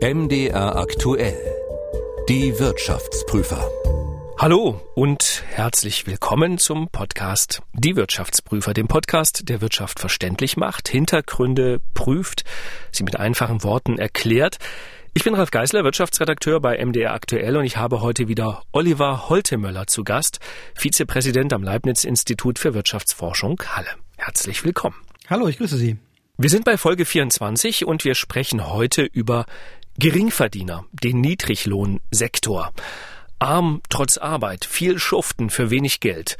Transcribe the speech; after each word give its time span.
MDR 0.00 0.76
aktuell. 0.76 1.36
Die 2.28 2.56
Wirtschaftsprüfer. 2.60 3.68
Hallo 4.38 4.80
und 4.94 5.42
herzlich 5.48 6.06
willkommen 6.06 6.58
zum 6.58 6.88
Podcast 6.88 7.62
Die 7.72 7.96
Wirtschaftsprüfer, 7.96 8.74
dem 8.74 8.86
Podcast, 8.86 9.48
der 9.48 9.60
Wirtschaft 9.60 9.98
verständlich 9.98 10.56
macht, 10.56 10.88
Hintergründe 10.88 11.80
prüft, 11.94 12.44
sie 12.92 13.02
mit 13.02 13.16
einfachen 13.16 13.64
Worten 13.64 13.98
erklärt. 13.98 14.58
Ich 15.14 15.24
bin 15.24 15.34
Ralf 15.34 15.50
Geisler, 15.50 15.82
Wirtschaftsredakteur 15.82 16.60
bei 16.60 16.78
MDR 16.78 17.12
Aktuell 17.12 17.56
und 17.56 17.64
ich 17.64 17.76
habe 17.76 18.00
heute 18.00 18.28
wieder 18.28 18.62
Oliver 18.70 19.28
Holtemöller 19.28 19.88
zu 19.88 20.04
Gast, 20.04 20.38
Vizepräsident 20.76 21.52
am 21.52 21.64
Leibniz-Institut 21.64 22.60
für 22.60 22.72
Wirtschaftsforschung 22.72 23.60
Halle. 23.66 23.90
Herzlich 24.16 24.64
willkommen. 24.64 24.94
Hallo, 25.28 25.48
ich 25.48 25.58
grüße 25.58 25.76
Sie. 25.76 25.96
Wir 26.40 26.50
sind 26.50 26.64
bei 26.64 26.78
Folge 26.78 27.04
24 27.04 27.84
und 27.84 28.04
wir 28.04 28.14
sprechen 28.14 28.68
heute 28.68 29.02
über 29.02 29.44
Geringverdiener, 30.00 30.84
den 30.92 31.20
Niedriglohnsektor. 31.20 32.70
Arm 33.40 33.82
trotz 33.88 34.16
Arbeit, 34.16 34.64
viel 34.64 34.96
Schuften 35.00 35.50
für 35.50 35.70
wenig 35.70 35.98
Geld. 35.98 36.36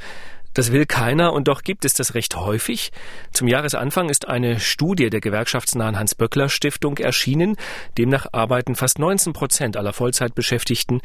Das 0.53 0.71
will 0.71 0.85
keiner 0.85 1.33
und 1.33 1.49
doch 1.49 1.63
gibt 1.63 1.83
es 1.83 1.93
das 1.93 2.15
recht 2.15 2.37
häufig. 2.37 2.93
Zum 3.33 3.49
Jahresanfang 3.49 4.07
ist 4.07 4.29
eine 4.29 4.61
Studie 4.61 5.09
der 5.09 5.19
gewerkschaftsnahen 5.19 5.99
Hans-Böckler-Stiftung 5.99 6.99
erschienen. 6.99 7.57
Demnach 7.97 8.27
arbeiten 8.31 8.75
fast 8.75 8.97
19 8.97 9.33
Prozent 9.33 9.75
aller 9.75 9.91
Vollzeitbeschäftigten 9.91 11.01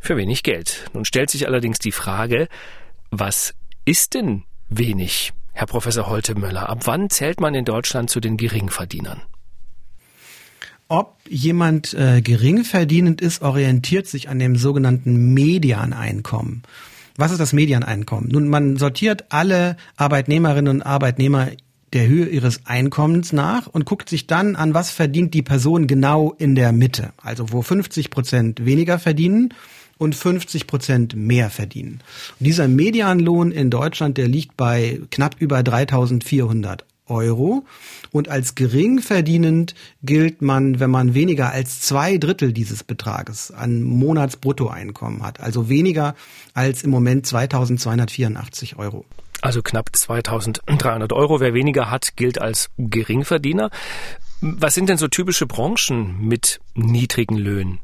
für 0.00 0.16
wenig 0.16 0.42
Geld. 0.42 0.90
Nun 0.94 1.04
stellt 1.04 1.30
sich 1.30 1.46
allerdings 1.46 1.78
die 1.78 1.92
Frage, 1.92 2.48
was 3.12 3.54
ist 3.84 4.14
denn 4.14 4.42
wenig? 4.68 5.32
Herr 5.52 5.66
Professor 5.68 6.08
Holte 6.08 6.34
Möller, 6.34 6.68
ab 6.68 6.80
wann 6.84 7.10
zählt 7.10 7.40
man 7.40 7.54
in 7.54 7.64
Deutschland 7.64 8.10
zu 8.10 8.18
den 8.18 8.36
Geringverdienern? 8.36 9.22
Ob 10.92 11.16
jemand 11.26 11.94
äh, 11.94 12.20
geringverdienend 12.20 13.22
ist, 13.22 13.40
orientiert 13.40 14.06
sich 14.06 14.28
an 14.28 14.38
dem 14.38 14.56
sogenannten 14.56 15.32
Medianeinkommen. 15.32 16.64
Was 17.16 17.32
ist 17.32 17.40
das 17.40 17.54
Medianeinkommen? 17.54 18.28
Nun, 18.30 18.46
man 18.48 18.76
sortiert 18.76 19.24
alle 19.30 19.78
Arbeitnehmerinnen 19.96 20.68
und 20.68 20.82
Arbeitnehmer 20.82 21.48
der 21.94 22.06
Höhe 22.06 22.26
ihres 22.26 22.66
Einkommens 22.66 23.32
nach 23.32 23.68
und 23.68 23.86
guckt 23.86 24.10
sich 24.10 24.26
dann 24.26 24.54
an, 24.54 24.74
was 24.74 24.90
verdient 24.90 25.32
die 25.32 25.40
Person 25.40 25.86
genau 25.86 26.34
in 26.36 26.54
der 26.54 26.72
Mitte. 26.72 27.14
Also 27.16 27.52
wo 27.52 27.62
50 27.62 28.10
Prozent 28.10 28.66
weniger 28.66 28.98
verdienen 28.98 29.54
und 29.96 30.14
50 30.14 30.66
Prozent 30.66 31.16
mehr 31.16 31.48
verdienen. 31.48 32.00
Und 32.38 32.46
dieser 32.46 32.68
Medianlohn 32.68 33.50
in 33.50 33.70
Deutschland, 33.70 34.18
der 34.18 34.28
liegt 34.28 34.58
bei 34.58 35.00
knapp 35.10 35.36
über 35.38 35.62
3400 35.62 36.84
Euro. 37.06 37.64
Und 38.10 38.28
als 38.28 38.54
geringverdienend 38.54 39.74
gilt 40.02 40.42
man, 40.42 40.80
wenn 40.80 40.90
man 40.90 41.14
weniger 41.14 41.50
als 41.50 41.80
zwei 41.80 42.18
Drittel 42.18 42.52
dieses 42.52 42.84
Betrages 42.84 43.50
an 43.50 43.82
Monatsbruttoeinkommen 43.82 45.22
hat. 45.22 45.40
Also 45.40 45.68
weniger 45.68 46.14
als 46.54 46.82
im 46.82 46.90
Moment 46.90 47.26
2284 47.26 48.78
Euro. 48.78 49.04
Also 49.40 49.62
knapp 49.62 49.90
2300 49.94 51.12
Euro. 51.12 51.40
Wer 51.40 51.52
weniger 51.52 51.90
hat, 51.90 52.16
gilt 52.16 52.40
als 52.40 52.70
Geringverdiener. 52.78 53.70
Was 54.40 54.74
sind 54.74 54.88
denn 54.88 54.98
so 54.98 55.08
typische 55.08 55.46
Branchen 55.46 56.16
mit 56.20 56.60
niedrigen 56.74 57.36
Löhnen? 57.36 57.80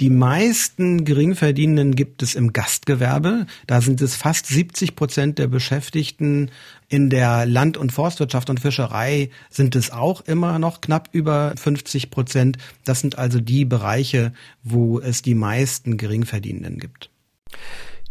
Die 0.00 0.10
meisten 0.10 1.04
Geringverdienenden 1.04 1.96
gibt 1.96 2.22
es 2.22 2.36
im 2.36 2.52
Gastgewerbe. 2.52 3.46
Da 3.66 3.80
sind 3.80 4.00
es 4.00 4.14
fast 4.14 4.46
70 4.46 4.94
Prozent 4.94 5.38
der 5.40 5.48
Beschäftigten. 5.48 6.52
In 6.88 7.10
der 7.10 7.46
Land- 7.46 7.76
und 7.76 7.90
Forstwirtschaft 7.90 8.48
und 8.48 8.60
Fischerei 8.60 9.30
sind 9.50 9.74
es 9.74 9.90
auch 9.90 10.20
immer 10.20 10.60
noch 10.60 10.80
knapp 10.80 11.08
über 11.10 11.52
50 11.56 12.10
Prozent. 12.10 12.58
Das 12.84 13.00
sind 13.00 13.18
also 13.18 13.40
die 13.40 13.64
Bereiche, 13.64 14.32
wo 14.62 15.00
es 15.00 15.22
die 15.22 15.34
meisten 15.34 15.96
Geringverdienenden 15.96 16.78
gibt. 16.78 17.10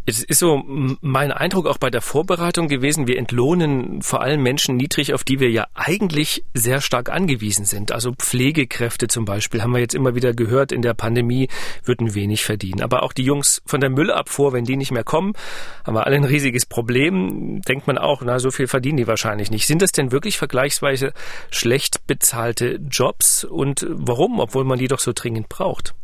Es 0.09 0.23
ist 0.23 0.39
so 0.39 0.63
mein 0.65 1.33
Eindruck 1.33 1.67
auch 1.67 1.77
bei 1.77 1.89
der 1.89 1.99
Vorbereitung 1.99 2.69
gewesen, 2.69 3.07
wir 3.07 3.17
entlohnen 3.17 4.01
vor 4.01 4.21
allem 4.21 4.41
Menschen 4.41 4.77
niedrig, 4.77 5.13
auf 5.13 5.25
die 5.25 5.41
wir 5.41 5.49
ja 5.49 5.67
eigentlich 5.73 6.45
sehr 6.53 6.79
stark 6.79 7.09
angewiesen 7.09 7.65
sind. 7.65 7.91
Also 7.91 8.13
Pflegekräfte 8.13 9.09
zum 9.09 9.25
Beispiel 9.25 9.61
haben 9.61 9.73
wir 9.73 9.81
jetzt 9.81 9.95
immer 9.95 10.15
wieder 10.15 10.31
gehört, 10.31 10.71
in 10.71 10.81
der 10.81 10.93
Pandemie 10.93 11.49
würden 11.83 12.15
wenig 12.15 12.45
verdienen. 12.45 12.81
Aber 12.81 13.03
auch 13.03 13.11
die 13.11 13.23
Jungs 13.25 13.61
von 13.65 13.81
der 13.81 13.89
Müllabfuhr, 13.89 14.53
wenn 14.53 14.63
die 14.63 14.77
nicht 14.77 14.91
mehr 14.91 15.03
kommen, 15.03 15.33
haben 15.85 15.95
wir 15.95 16.05
alle 16.05 16.15
ein 16.15 16.23
riesiges 16.23 16.65
Problem. 16.65 17.61
Denkt 17.63 17.85
man 17.87 17.97
auch, 17.97 18.21
na, 18.23 18.39
so 18.39 18.49
viel 18.49 18.67
verdienen 18.67 18.95
die 18.95 19.07
wahrscheinlich 19.07 19.51
nicht. 19.51 19.67
Sind 19.67 19.81
das 19.81 19.91
denn 19.91 20.13
wirklich 20.13 20.37
vergleichsweise 20.37 21.11
schlecht 21.51 22.07
bezahlte 22.07 22.79
Jobs? 22.89 23.43
Und 23.43 23.85
warum, 23.89 24.39
obwohl 24.39 24.63
man 24.63 24.79
die 24.79 24.87
doch 24.87 24.99
so 24.99 25.11
dringend 25.13 25.49
braucht? 25.49 25.95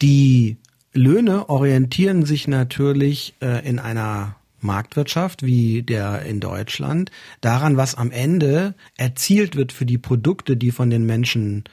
Die 0.00 0.58
Löhne 0.96 1.48
orientieren 1.48 2.24
sich 2.24 2.48
natürlich 2.48 3.34
äh, 3.40 3.66
in 3.68 3.78
einer 3.78 4.36
Marktwirtschaft 4.60 5.42
wie 5.42 5.82
der 5.82 6.22
in 6.22 6.40
Deutschland 6.40 7.10
daran, 7.40 7.76
was 7.76 7.94
am 7.94 8.10
Ende 8.10 8.74
erzielt 8.96 9.54
wird 9.54 9.72
für 9.72 9.86
die 9.86 9.98
Produkte, 9.98 10.56
die 10.56 10.70
von 10.72 10.90
den 10.90 11.06
Menschen 11.06 11.64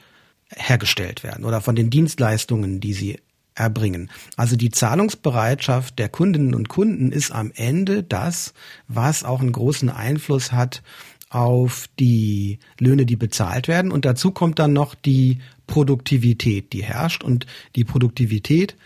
hergestellt 0.54 1.24
werden 1.24 1.44
oder 1.44 1.60
von 1.60 1.74
den 1.74 1.90
Dienstleistungen, 1.90 2.80
die 2.80 2.92
sie 2.92 3.20
erbringen. 3.54 4.10
Also 4.36 4.56
die 4.56 4.70
Zahlungsbereitschaft 4.70 5.98
der 5.98 6.08
Kundinnen 6.08 6.54
und 6.54 6.68
Kunden 6.68 7.12
ist 7.12 7.30
am 7.30 7.52
Ende 7.54 8.02
das, 8.02 8.52
was 8.88 9.24
auch 9.24 9.40
einen 9.40 9.52
großen 9.52 9.90
Einfluss 9.90 10.52
hat 10.52 10.82
auf 11.30 11.86
die 11.98 12.58
Löhne, 12.78 13.06
die 13.06 13.16
bezahlt 13.16 13.66
werden. 13.66 13.90
Und 13.90 14.04
dazu 14.04 14.30
kommt 14.30 14.58
dann 14.58 14.72
noch 14.72 14.94
die 14.94 15.38
Produktivität, 15.66 16.72
die 16.72 16.84
herrscht. 16.84 17.24
Und 17.24 17.46
die 17.74 17.84
Produktivität 17.84 18.76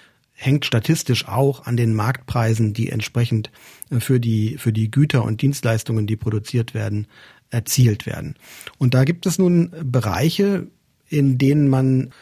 hängt 0.41 0.65
statistisch 0.65 1.27
auch 1.27 1.67
an 1.67 1.77
den 1.77 1.95
Marktpreisen, 1.95 2.73
die 2.73 2.91
entsprechend 2.91 3.51
äh, 3.91 3.99
für 3.99 4.21
die, 4.21 4.57
für 4.57 4.73
die 4.73 4.91
Güter 4.91 5.25
und 5.25 5.43
Dienstleistungen, 5.43 6.07
die 6.07 6.17
produziert 6.17 6.75
werden, 6.75 7.09
erzielt 7.51 8.07
werden. 8.07 8.37
Und 8.79 8.95
da 8.95 9.05
gibt 9.05 9.27
es 9.27 9.39
nun 9.39 9.73
Bereiche, 9.83 10.69
in 11.09 11.39
denen 11.39 11.69
man 11.69 12.13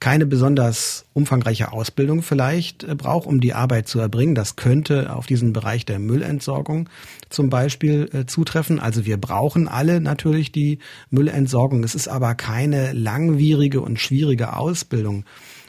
keine 0.00 0.24
besonders 0.24 1.04
umfangreiche 1.12 1.72
Ausbildung 1.72 2.22
vielleicht 2.22 2.84
äh, 2.84 2.94
braucht, 2.94 3.26
um 3.26 3.42
die 3.42 3.52
Arbeit 3.52 3.88
zu 3.88 4.00
erbringen. 4.00 4.34
Das 4.34 4.56
könnte 4.56 5.14
auf 5.14 5.26
diesen 5.26 5.52
Bereich 5.52 5.84
der 5.84 5.98
Müllentsorgung 5.98 6.88
zum 7.28 7.50
Beispiel 7.50 8.08
äh, 8.14 8.24
zutreffen. 8.24 8.80
Also 8.80 9.04
wir 9.04 9.18
brauchen 9.18 9.68
alle 9.68 10.00
natürlich 10.00 10.50
die 10.50 10.78
Müllentsorgung. 11.10 11.84
Es 11.84 11.94
ist 11.94 12.08
aber 12.08 12.34
keine 12.34 12.94
langwierige 12.94 13.82
und 13.82 14.00
schwierige 14.00 14.56
Ausbildung 14.56 15.26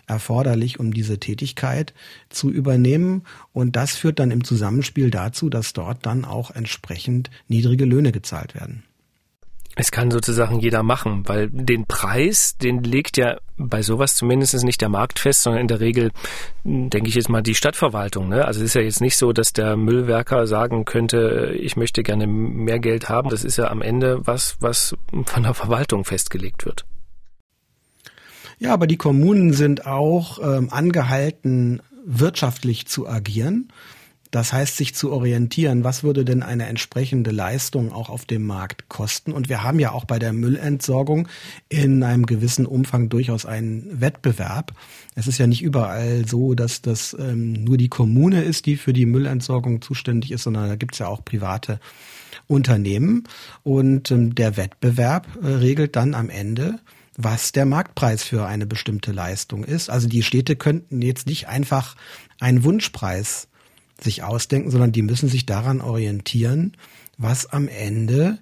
erforderlich, 0.07 0.79
um 0.79 0.93
diese 0.93 1.19
Tätigkeit 1.19 1.93
zu 2.29 2.49
übernehmen. 2.49 3.23
Und 3.53 3.75
das 3.75 3.95
führt 3.95 4.19
dann 4.19 4.31
im 4.31 4.43
Zusammenspiel 4.43 5.09
dazu, 5.09 5.49
dass 5.49 5.73
dort 5.73 6.05
dann 6.05 6.25
auch 6.25 6.51
entsprechend 6.51 7.29
niedrige 7.47 7.85
Löhne 7.85 8.11
gezahlt 8.11 8.55
werden. 8.55 8.83
Es 9.75 9.89
kann 9.89 10.11
sozusagen 10.11 10.59
jeder 10.59 10.83
machen, 10.83 11.27
weil 11.27 11.49
den 11.49 11.85
Preis, 11.85 12.57
den 12.57 12.83
legt 12.83 13.15
ja 13.15 13.37
bei 13.57 13.81
sowas 13.81 14.15
zumindest 14.15 14.53
nicht 14.65 14.81
der 14.81 14.89
Markt 14.89 15.17
fest, 15.17 15.43
sondern 15.43 15.61
in 15.61 15.67
der 15.69 15.79
Regel, 15.79 16.11
denke 16.65 17.07
ich 17.07 17.15
jetzt 17.15 17.29
mal, 17.29 17.41
die 17.41 17.55
Stadtverwaltung. 17.55 18.27
Ne? 18.27 18.43
Also 18.43 18.59
es 18.59 18.67
ist 18.67 18.73
ja 18.73 18.81
jetzt 18.81 18.99
nicht 18.99 19.15
so, 19.15 19.31
dass 19.31 19.53
der 19.53 19.77
Müllwerker 19.77 20.45
sagen 20.45 20.83
könnte, 20.83 21.55
ich 21.57 21.77
möchte 21.77 22.03
gerne 22.03 22.27
mehr 22.27 22.79
Geld 22.79 23.07
haben. 23.07 23.29
Das 23.29 23.45
ist 23.45 23.57
ja 23.57 23.69
am 23.69 23.81
Ende 23.81 24.27
was, 24.27 24.57
was 24.59 24.95
von 25.25 25.43
der 25.43 25.53
Verwaltung 25.53 26.03
festgelegt 26.03 26.65
wird. 26.65 26.85
Ja, 28.61 28.73
aber 28.73 28.85
die 28.85 28.95
Kommunen 28.95 29.53
sind 29.53 29.87
auch 29.87 30.37
ähm, 30.37 30.69
angehalten, 30.69 31.81
wirtschaftlich 32.05 32.85
zu 32.85 33.09
agieren. 33.09 33.69
Das 34.29 34.53
heißt, 34.53 34.77
sich 34.77 34.93
zu 34.93 35.11
orientieren, 35.11 35.83
was 35.83 36.03
würde 36.03 36.23
denn 36.23 36.43
eine 36.43 36.67
entsprechende 36.67 37.31
Leistung 37.31 37.91
auch 37.91 38.11
auf 38.11 38.25
dem 38.25 38.45
Markt 38.45 38.87
kosten? 38.87 39.31
Und 39.31 39.49
wir 39.49 39.63
haben 39.63 39.79
ja 39.79 39.93
auch 39.93 40.05
bei 40.05 40.19
der 40.19 40.31
Müllentsorgung 40.31 41.27
in 41.69 42.03
einem 42.03 42.27
gewissen 42.27 42.67
Umfang 42.67 43.09
durchaus 43.09 43.47
einen 43.47 43.99
Wettbewerb. 43.99 44.73
Es 45.15 45.25
ist 45.25 45.39
ja 45.39 45.47
nicht 45.47 45.63
überall 45.63 46.27
so, 46.27 46.53
dass 46.53 46.83
das 46.83 47.17
ähm, 47.19 47.63
nur 47.63 47.77
die 47.77 47.89
Kommune 47.89 48.43
ist, 48.43 48.67
die 48.67 48.77
für 48.77 48.93
die 48.93 49.07
Müllentsorgung 49.07 49.81
zuständig 49.81 50.31
ist, 50.31 50.43
sondern 50.43 50.69
da 50.69 50.75
gibt 50.75 50.93
es 50.93 50.99
ja 50.99 51.07
auch 51.07 51.25
private 51.25 51.79
Unternehmen. 52.45 53.23
Und 53.63 54.11
ähm, 54.11 54.35
der 54.35 54.55
Wettbewerb 54.55 55.27
äh, 55.41 55.47
regelt 55.47 55.95
dann 55.95 56.13
am 56.13 56.29
Ende, 56.29 56.79
was 57.23 57.51
der 57.51 57.65
Marktpreis 57.65 58.23
für 58.23 58.45
eine 58.45 58.65
bestimmte 58.65 59.11
Leistung 59.11 59.63
ist. 59.63 59.89
Also 59.89 60.07
die 60.07 60.23
Städte 60.23 60.55
könnten 60.55 61.01
jetzt 61.01 61.27
nicht 61.27 61.47
einfach 61.47 61.95
einen 62.39 62.63
Wunschpreis 62.63 63.47
sich 63.99 64.23
ausdenken, 64.23 64.71
sondern 64.71 64.91
die 64.91 65.03
müssen 65.03 65.29
sich 65.29 65.45
daran 65.45 65.81
orientieren, 65.81 66.75
was 67.17 67.45
am 67.45 67.67
Ende 67.67 68.39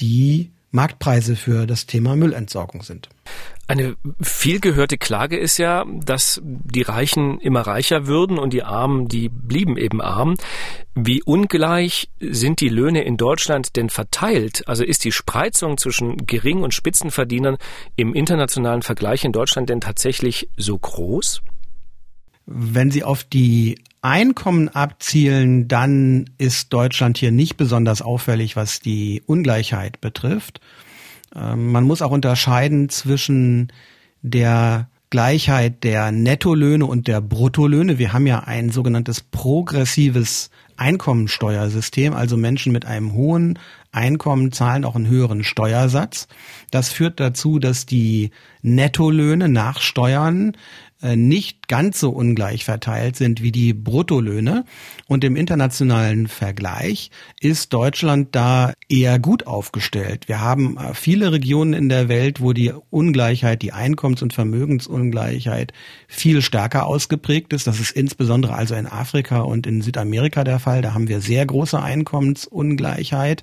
die 0.00 0.50
Marktpreise 0.74 1.36
für 1.36 1.66
das 1.66 1.86
Thema 1.86 2.16
Müllentsorgung 2.16 2.82
sind. 2.82 3.08
Eine 3.68 3.96
vielgehörte 4.20 4.98
Klage 4.98 5.38
ist 5.38 5.56
ja, 5.56 5.86
dass 5.86 6.42
die 6.44 6.82
Reichen 6.82 7.38
immer 7.38 7.60
reicher 7.60 8.08
würden 8.08 8.38
und 8.38 8.52
die 8.52 8.64
Armen, 8.64 9.06
die 9.06 9.28
blieben 9.28 9.78
eben 9.78 10.02
arm. 10.02 10.34
Wie 10.94 11.22
ungleich 11.22 12.10
sind 12.18 12.60
die 12.60 12.68
Löhne 12.68 13.04
in 13.04 13.16
Deutschland 13.16 13.76
denn 13.76 13.88
verteilt? 13.88 14.64
Also 14.66 14.82
ist 14.82 15.04
die 15.04 15.12
Spreizung 15.12 15.78
zwischen 15.78 16.26
Gering- 16.26 16.62
und 16.62 16.74
Spitzenverdienern 16.74 17.56
im 17.94 18.12
internationalen 18.12 18.82
Vergleich 18.82 19.24
in 19.24 19.32
Deutschland 19.32 19.70
denn 19.70 19.80
tatsächlich 19.80 20.50
so 20.56 20.76
groß? 20.76 21.40
Wenn 22.46 22.90
Sie 22.90 23.04
auf 23.04 23.22
die 23.22 23.76
Einkommen 24.04 24.68
abzielen, 24.68 25.66
dann 25.66 26.26
ist 26.36 26.74
Deutschland 26.74 27.16
hier 27.16 27.32
nicht 27.32 27.56
besonders 27.56 28.02
auffällig, 28.02 28.54
was 28.54 28.80
die 28.80 29.22
Ungleichheit 29.24 30.02
betrifft. 30.02 30.60
Ähm, 31.34 31.72
man 31.72 31.84
muss 31.84 32.02
auch 32.02 32.10
unterscheiden 32.10 32.90
zwischen 32.90 33.72
der 34.20 34.88
Gleichheit 35.08 35.84
der 35.84 36.12
Nettolöhne 36.12 36.84
und 36.84 37.08
der 37.08 37.22
Bruttolöhne. 37.22 37.98
Wir 37.98 38.12
haben 38.12 38.26
ja 38.26 38.40
ein 38.40 38.70
sogenanntes 38.70 39.22
progressives 39.22 40.50
Einkommensteuersystem, 40.76 42.12
also 42.12 42.36
Menschen 42.36 42.72
mit 42.72 42.84
einem 42.84 43.12
hohen 43.14 43.58
Einkommen 43.92 44.50
zahlen 44.50 44.84
auch 44.84 44.96
einen 44.96 45.06
höheren 45.06 45.44
Steuersatz. 45.44 46.26
Das 46.70 46.90
führt 46.90 47.20
dazu, 47.20 47.60
dass 47.60 47.86
die 47.86 48.32
Nettolöhne 48.60 49.48
nach 49.48 49.80
Steuern 49.80 50.56
nicht 51.04 51.68
ganz 51.68 52.00
so 52.00 52.10
ungleich 52.10 52.64
verteilt 52.64 53.16
sind 53.16 53.42
wie 53.42 53.52
die 53.52 53.74
Bruttolöhne. 53.74 54.64
Und 55.06 55.24
im 55.24 55.36
internationalen 55.36 56.28
Vergleich 56.28 57.10
ist 57.40 57.72
Deutschland 57.72 58.28
da 58.32 58.72
eher 58.88 59.18
gut 59.18 59.46
aufgestellt. 59.46 60.28
Wir 60.28 60.40
haben 60.40 60.76
äh, 60.76 60.94
viele 60.94 61.32
Regionen 61.32 61.74
in 61.74 61.88
der 61.88 62.08
Welt, 62.08 62.40
wo 62.40 62.52
die 62.52 62.72
Ungleichheit, 62.90 63.62
die 63.62 63.72
Einkommens- 63.72 64.22
und 64.22 64.32
Vermögensungleichheit 64.32 65.72
viel 66.08 66.42
stärker 66.42 66.86
ausgeprägt 66.86 67.52
ist. 67.52 67.66
Das 67.66 67.80
ist 67.80 67.90
insbesondere 67.90 68.54
also 68.54 68.74
in 68.74 68.86
Afrika 68.86 69.40
und 69.40 69.66
in 69.66 69.82
Südamerika 69.82 70.44
der 70.44 70.58
Fall. 70.58 70.82
Da 70.82 70.94
haben 70.94 71.08
wir 71.08 71.20
sehr 71.20 71.44
große 71.44 71.80
Einkommensungleichheit. 71.80 73.42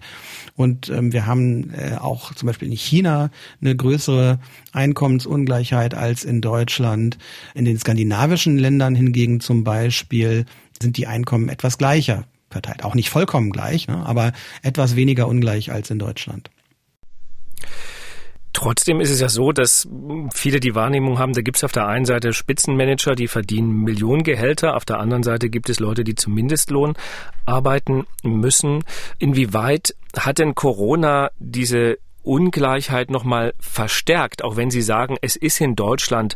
Und 0.55 0.89
ähm, 0.89 1.13
wir 1.13 1.25
haben 1.25 1.73
äh, 1.73 1.95
auch 1.97 2.33
zum 2.33 2.47
Beispiel 2.47 2.69
in 2.69 2.75
China 2.75 3.29
eine 3.61 3.75
größere 3.75 4.39
Einkommensungleichheit 4.73 5.93
als 5.93 6.23
in 6.23 6.41
Deutschland. 6.41 7.17
In 7.53 7.65
den 7.65 7.77
skandinavischen 7.77 8.57
Ländern 8.57 8.95
hingegen 8.95 9.39
zum 9.39 9.63
Beispiel 9.63 10.45
sind 10.81 10.97
die 10.97 11.07
Einkommen 11.07 11.49
etwas 11.49 11.77
gleicher 11.77 12.25
verteilt. 12.49 12.83
Auch 12.83 12.95
nicht 12.95 13.09
vollkommen 13.09 13.51
gleich, 13.51 13.87
ne, 13.87 14.05
aber 14.05 14.33
etwas 14.61 14.95
weniger 14.95 15.27
ungleich 15.27 15.71
als 15.71 15.89
in 15.89 15.99
Deutschland. 15.99 16.49
Trotzdem 18.53 18.99
ist 18.99 19.09
es 19.09 19.21
ja 19.21 19.29
so, 19.29 19.53
dass 19.53 19.87
viele 20.33 20.59
die 20.59 20.75
Wahrnehmung 20.75 21.19
haben, 21.19 21.33
da 21.33 21.41
gibt 21.41 21.57
es 21.57 21.63
auf 21.63 21.71
der 21.71 21.87
einen 21.87 22.05
Seite 22.05 22.33
Spitzenmanager, 22.33 23.15
die 23.15 23.29
verdienen 23.29 23.83
Millionengehälter, 23.83 24.75
auf 24.75 24.83
der 24.83 24.99
anderen 24.99 25.23
Seite 25.23 25.49
gibt 25.49 25.69
es 25.69 25.79
Leute, 25.79 26.03
die 26.03 26.15
zum 26.15 26.33
Mindestlohn 26.33 26.93
arbeiten 27.45 28.05
müssen. 28.23 28.83
Inwieweit 29.19 29.95
hat 30.17 30.39
denn 30.39 30.53
Corona 30.53 31.31
diese 31.39 31.97
Ungleichheit 32.23 33.09
nochmal 33.09 33.53
verstärkt, 33.59 34.43
auch 34.43 34.55
wenn 34.55 34.71
Sie 34.71 34.81
sagen, 34.81 35.17
es 35.21 35.35
ist 35.35 35.61
in 35.61 35.75
Deutschland 35.75 36.35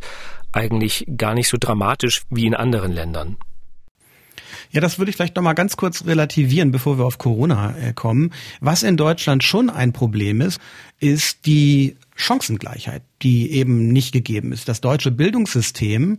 eigentlich 0.51 1.05
gar 1.17 1.33
nicht 1.33 1.49
so 1.49 1.57
dramatisch 1.59 2.23
wie 2.29 2.45
in 2.45 2.55
anderen 2.55 2.91
Ländern? 2.91 3.37
Ja, 4.71 4.81
das 4.81 4.97
würde 4.97 5.09
ich 5.09 5.15
vielleicht 5.15 5.35
noch 5.35 5.43
mal 5.43 5.53
ganz 5.53 5.77
kurz 5.77 6.05
relativieren, 6.05 6.71
bevor 6.71 6.97
wir 6.97 7.05
auf 7.05 7.17
Corona 7.17 7.75
äh, 7.77 7.93
kommen. 7.93 8.31
Was 8.59 8.83
in 8.83 8.97
Deutschland 8.97 9.43
schon 9.43 9.69
ein 9.69 9.93
Problem 9.93 10.41
ist, 10.41 10.59
ist 10.99 11.45
die 11.45 11.97
Chancengleichheit, 12.15 13.03
die 13.21 13.51
eben 13.51 13.89
nicht 13.89 14.11
gegeben 14.11 14.51
ist. 14.51 14.67
Das 14.67 14.81
deutsche 14.81 15.11
Bildungssystem 15.11 16.17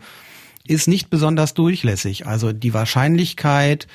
ist 0.67 0.89
nicht 0.89 1.11
besonders 1.11 1.55
durchlässig. 1.55 2.27
Also 2.27 2.53
die 2.53 2.75
Wahrscheinlichkeit, 2.75 3.87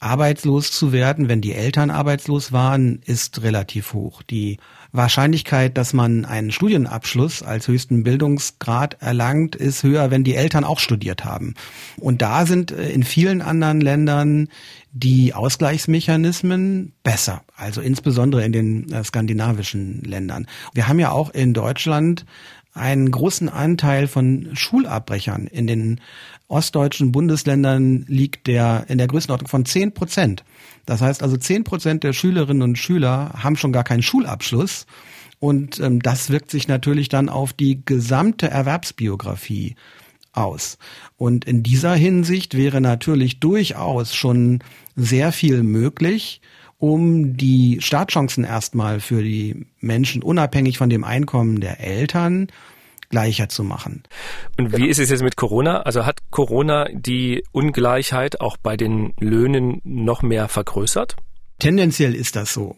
arbeitslos 0.00 0.70
zu 0.70 0.92
werden, 0.92 1.28
wenn 1.28 1.40
die 1.40 1.54
Eltern 1.54 1.90
arbeitslos 1.90 2.52
waren, 2.52 3.00
ist 3.06 3.42
relativ 3.42 3.94
hoch. 3.94 4.22
Die 4.22 4.58
Wahrscheinlichkeit, 4.94 5.76
dass 5.76 5.92
man 5.92 6.24
einen 6.24 6.52
Studienabschluss 6.52 7.42
als 7.42 7.66
höchsten 7.66 8.04
Bildungsgrad 8.04 8.96
erlangt, 9.00 9.56
ist 9.56 9.82
höher, 9.82 10.12
wenn 10.12 10.22
die 10.22 10.36
Eltern 10.36 10.62
auch 10.62 10.78
studiert 10.78 11.24
haben. 11.24 11.54
Und 11.98 12.22
da 12.22 12.46
sind 12.46 12.70
äh, 12.70 12.90
in 12.90 13.02
vielen 13.02 13.42
anderen 13.42 13.80
Ländern 13.80 14.48
die 14.92 15.34
Ausgleichsmechanismen 15.34 16.92
besser, 17.02 17.42
also 17.56 17.80
insbesondere 17.80 18.44
in 18.44 18.52
den 18.52 18.92
äh, 18.92 19.02
skandinavischen 19.02 20.02
Ländern. 20.02 20.46
Wir 20.72 20.86
haben 20.86 21.00
ja 21.00 21.10
auch 21.10 21.30
in 21.30 21.52
Deutschland 21.54 22.24
einen 22.72 23.10
großen 23.10 23.48
Anteil 23.48 24.06
von 24.06 24.50
Schulabbrechern. 24.54 25.46
In 25.48 25.66
den 25.66 26.00
ostdeutschen 26.48 27.12
Bundesländern 27.12 28.04
liegt 28.08 28.46
der 28.46 28.84
in 28.88 28.98
der 28.98 29.06
Größenordnung 29.06 29.48
von 29.48 29.64
zehn 29.64 29.92
Prozent. 29.92 30.44
Das 30.86 31.00
heißt 31.00 31.22
also, 31.22 31.36
zehn 31.36 31.64
Prozent 31.64 32.04
der 32.04 32.12
Schülerinnen 32.12 32.62
und 32.62 32.78
Schüler 32.78 33.32
haben 33.42 33.56
schon 33.56 33.72
gar 33.72 33.84
keinen 33.84 34.02
Schulabschluss. 34.02 34.86
Und 35.40 35.80
ähm, 35.80 36.00
das 36.00 36.30
wirkt 36.30 36.50
sich 36.50 36.68
natürlich 36.68 37.08
dann 37.08 37.28
auf 37.28 37.52
die 37.52 37.84
gesamte 37.84 38.50
Erwerbsbiografie 38.50 39.76
aus. 40.32 40.78
Und 41.16 41.44
in 41.44 41.62
dieser 41.62 41.94
Hinsicht 41.94 42.56
wäre 42.56 42.80
natürlich 42.80 43.40
durchaus 43.40 44.14
schon 44.14 44.60
sehr 44.96 45.32
viel 45.32 45.62
möglich, 45.62 46.40
um 46.78 47.36
die 47.36 47.78
Startchancen 47.80 48.44
erstmal 48.44 49.00
für 49.00 49.22
die 49.22 49.66
Menschen 49.80 50.22
unabhängig 50.22 50.78
von 50.78 50.90
dem 50.90 51.04
Einkommen 51.04 51.60
der 51.60 51.80
Eltern 51.80 52.48
gleicher 53.14 53.48
zu 53.48 53.62
machen. 53.62 54.02
Und 54.58 54.76
wie 54.76 54.88
ist 54.88 54.98
es 54.98 55.08
jetzt 55.08 55.22
mit 55.22 55.36
Corona? 55.36 55.82
Also 55.82 56.04
hat 56.04 56.18
Corona 56.32 56.88
die 56.92 57.44
Ungleichheit 57.52 58.40
auch 58.40 58.56
bei 58.56 58.76
den 58.76 59.14
Löhnen 59.20 59.80
noch 59.84 60.22
mehr 60.22 60.48
vergrößert? 60.48 61.14
Tendenziell 61.60 62.12
ist 62.12 62.34
das 62.34 62.52
so. 62.52 62.74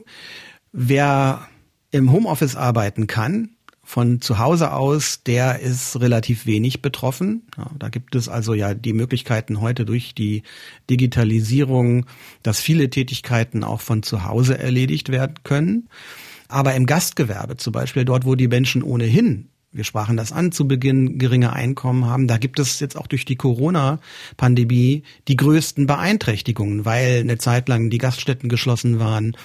Wer 0.73 1.49
im 1.91 2.13
Homeoffice 2.13 2.55
arbeiten 2.55 3.07
kann, 3.07 3.57
von 3.83 4.21
zu 4.21 4.39
Hause 4.39 4.75
aus, 4.75 5.23
der 5.23 5.61
ist 5.61 5.99
relativ 6.01 6.45
wenig 6.45 6.83
betroffen. 6.83 7.47
Ja, 7.57 7.71
da 7.79 7.89
gibt 7.89 8.15
es 8.15 8.29
also 8.29 8.53
ja 8.53 8.75
die 8.75 8.93
Möglichkeiten 8.93 9.63
heute 9.63 9.87
durch 9.87 10.15
die 10.15 10.43
Digitalisierung, 10.91 12.05
dass 12.43 12.61
viele 12.61 12.91
Tätigkeiten 12.91 13.65
auch 13.65 13.81
von 13.81 14.03
zu 14.03 14.25
Hause 14.25 14.59
erledigt 14.59 15.09
werden 15.09 15.37
können. 15.45 15.89
Aber 16.49 16.75
im 16.75 16.85
Gastgewerbe 16.85 17.57
zum 17.57 17.73
Beispiel, 17.73 18.05
dort 18.05 18.27
wo 18.27 18.35
die 18.35 18.49
Menschen 18.49 18.83
ohnehin 18.83 19.49
wir 19.77 19.85
sprachen 19.85 20.17
das 20.17 20.33
an 20.33 20.53
zu 20.53 20.67
Beginn, 20.67 21.19
geringe 21.19 21.53
Einkommen 21.53 22.07
haben. 22.07 22.27
Da 22.27 22.39
gibt 22.39 22.59
es 22.59 22.81
jetzt 22.81 22.97
auch 22.97 23.07
durch 23.07 23.25
die 23.27 23.37
Corona-Pandemie 23.37 25.03
die 25.29 25.37
größten 25.37 25.87
Beeinträchtigungen, 25.87 26.85
weil 26.85 27.21
eine 27.21 27.37
Zeit 27.37 27.69
lang 27.69 27.91
die 27.91 27.99
Gaststätten 27.99 28.49
geschlossen 28.49 28.99
waren, 28.99 29.37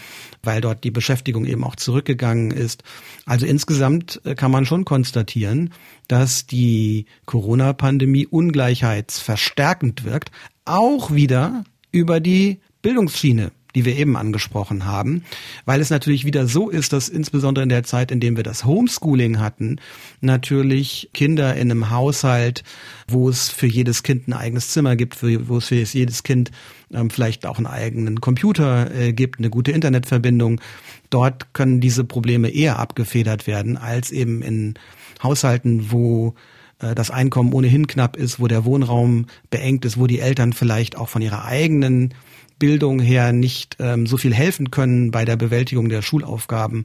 weil 0.42 0.62
dort 0.62 0.84
die 0.84 0.92
Beschäftigung 0.92 1.46
eben 1.46 1.64
auch 1.64 1.76
zurückgegangen 1.76 2.52
ist. 2.52 2.84
Also 3.26 3.46
insgesamt 3.46 4.22
äh, 4.24 4.36
kann 4.36 4.52
man 4.52 4.66
schon 4.66 4.86
konstatieren, 4.86 5.74
dass 6.08 6.46
die 6.48 7.06
Corona-Pandemie 7.26 8.26
ungleichheitsverstärkend 8.26 10.06
wirkt, 10.06 10.32
auch 10.66 11.12
wieder 11.12 11.66
über 11.92 12.20
die 12.22 12.60
Bildungsschiene 12.82 13.52
die 13.76 13.86
wir 13.86 13.96
eben 13.98 14.18
angesprochen 14.18 14.86
haben, 14.86 15.24
weil 15.66 15.82
es 15.82 15.90
natürlich 15.90 16.26
wieder 16.26 16.48
so 16.48 16.70
ist, 16.70 16.94
dass 16.94 17.10
insbesondere 17.10 17.64
in 17.64 17.70
der 17.70 17.84
Zeit, 17.84 18.12
in 18.12 18.20
dem 18.20 18.36
wir 18.36 18.44
das 18.44 18.66
Homeschooling 18.66 19.40
hatten, 19.40 19.78
natürlich 20.22 21.10
Kinder 21.14 21.56
in 21.56 21.72
einem 21.72 21.90
Haushalt, 21.90 22.64
wo 23.08 23.30
es 23.30 23.50
für 23.50 23.68
jedes 23.68 24.04
Kind 24.04 24.28
ein 24.28 24.34
eigenes 24.34 24.70
Zimmer 24.70 24.96
gibt, 24.96 25.22
wo 25.22 25.58
es 25.58 25.66
für 25.66 25.76
jedes 25.76 26.24
Kind 26.24 26.52
ähm, 26.94 27.10
vielleicht 27.10 27.46
auch 27.46 27.58
einen 27.58 27.68
eigenen 27.68 28.22
Computer 28.22 28.94
äh, 28.94 29.14
gibt, 29.14 29.40
eine 29.40 29.50
gute 29.50 29.72
Internetverbindung, 29.72 30.62
dort 31.10 31.54
können 31.54 31.80
diese 31.80 32.04
Probleme 32.04 32.50
eher 32.50 32.80
abgefedert 32.80 33.48
werden 33.48 33.78
als 33.78 34.12
eben 34.12 34.42
in 34.42 34.76
Haushalten, 35.22 35.92
wo 35.92 36.36
äh, 36.80 36.96
das 36.96 37.12
Einkommen 37.12 37.54
ohnehin 37.54 37.88
knapp 37.88 38.18
ist, 38.18 38.40
wo 38.40 38.48
der 38.48 38.66
Wohnraum 38.66 39.28
beengt 39.50 39.86
ist, 39.86 39.98
wo 39.98 40.08
die 40.08 40.20
Eltern 40.20 40.54
vielleicht 40.54 40.98
auch 40.98 41.10
von 41.10 41.22
ihrer 41.22 41.46
eigenen 41.46 42.14
Bildung 42.62 43.00
her 43.00 43.34
nicht 43.34 43.78
ähm, 43.80 44.06
so 44.06 44.18
viel 44.18 44.36
helfen 44.36 44.70
können 44.70 45.10
bei 45.10 45.26
der 45.26 45.36
Bewältigung 45.36 45.90
der 45.90 46.04
Schulaufgaben. 46.04 46.84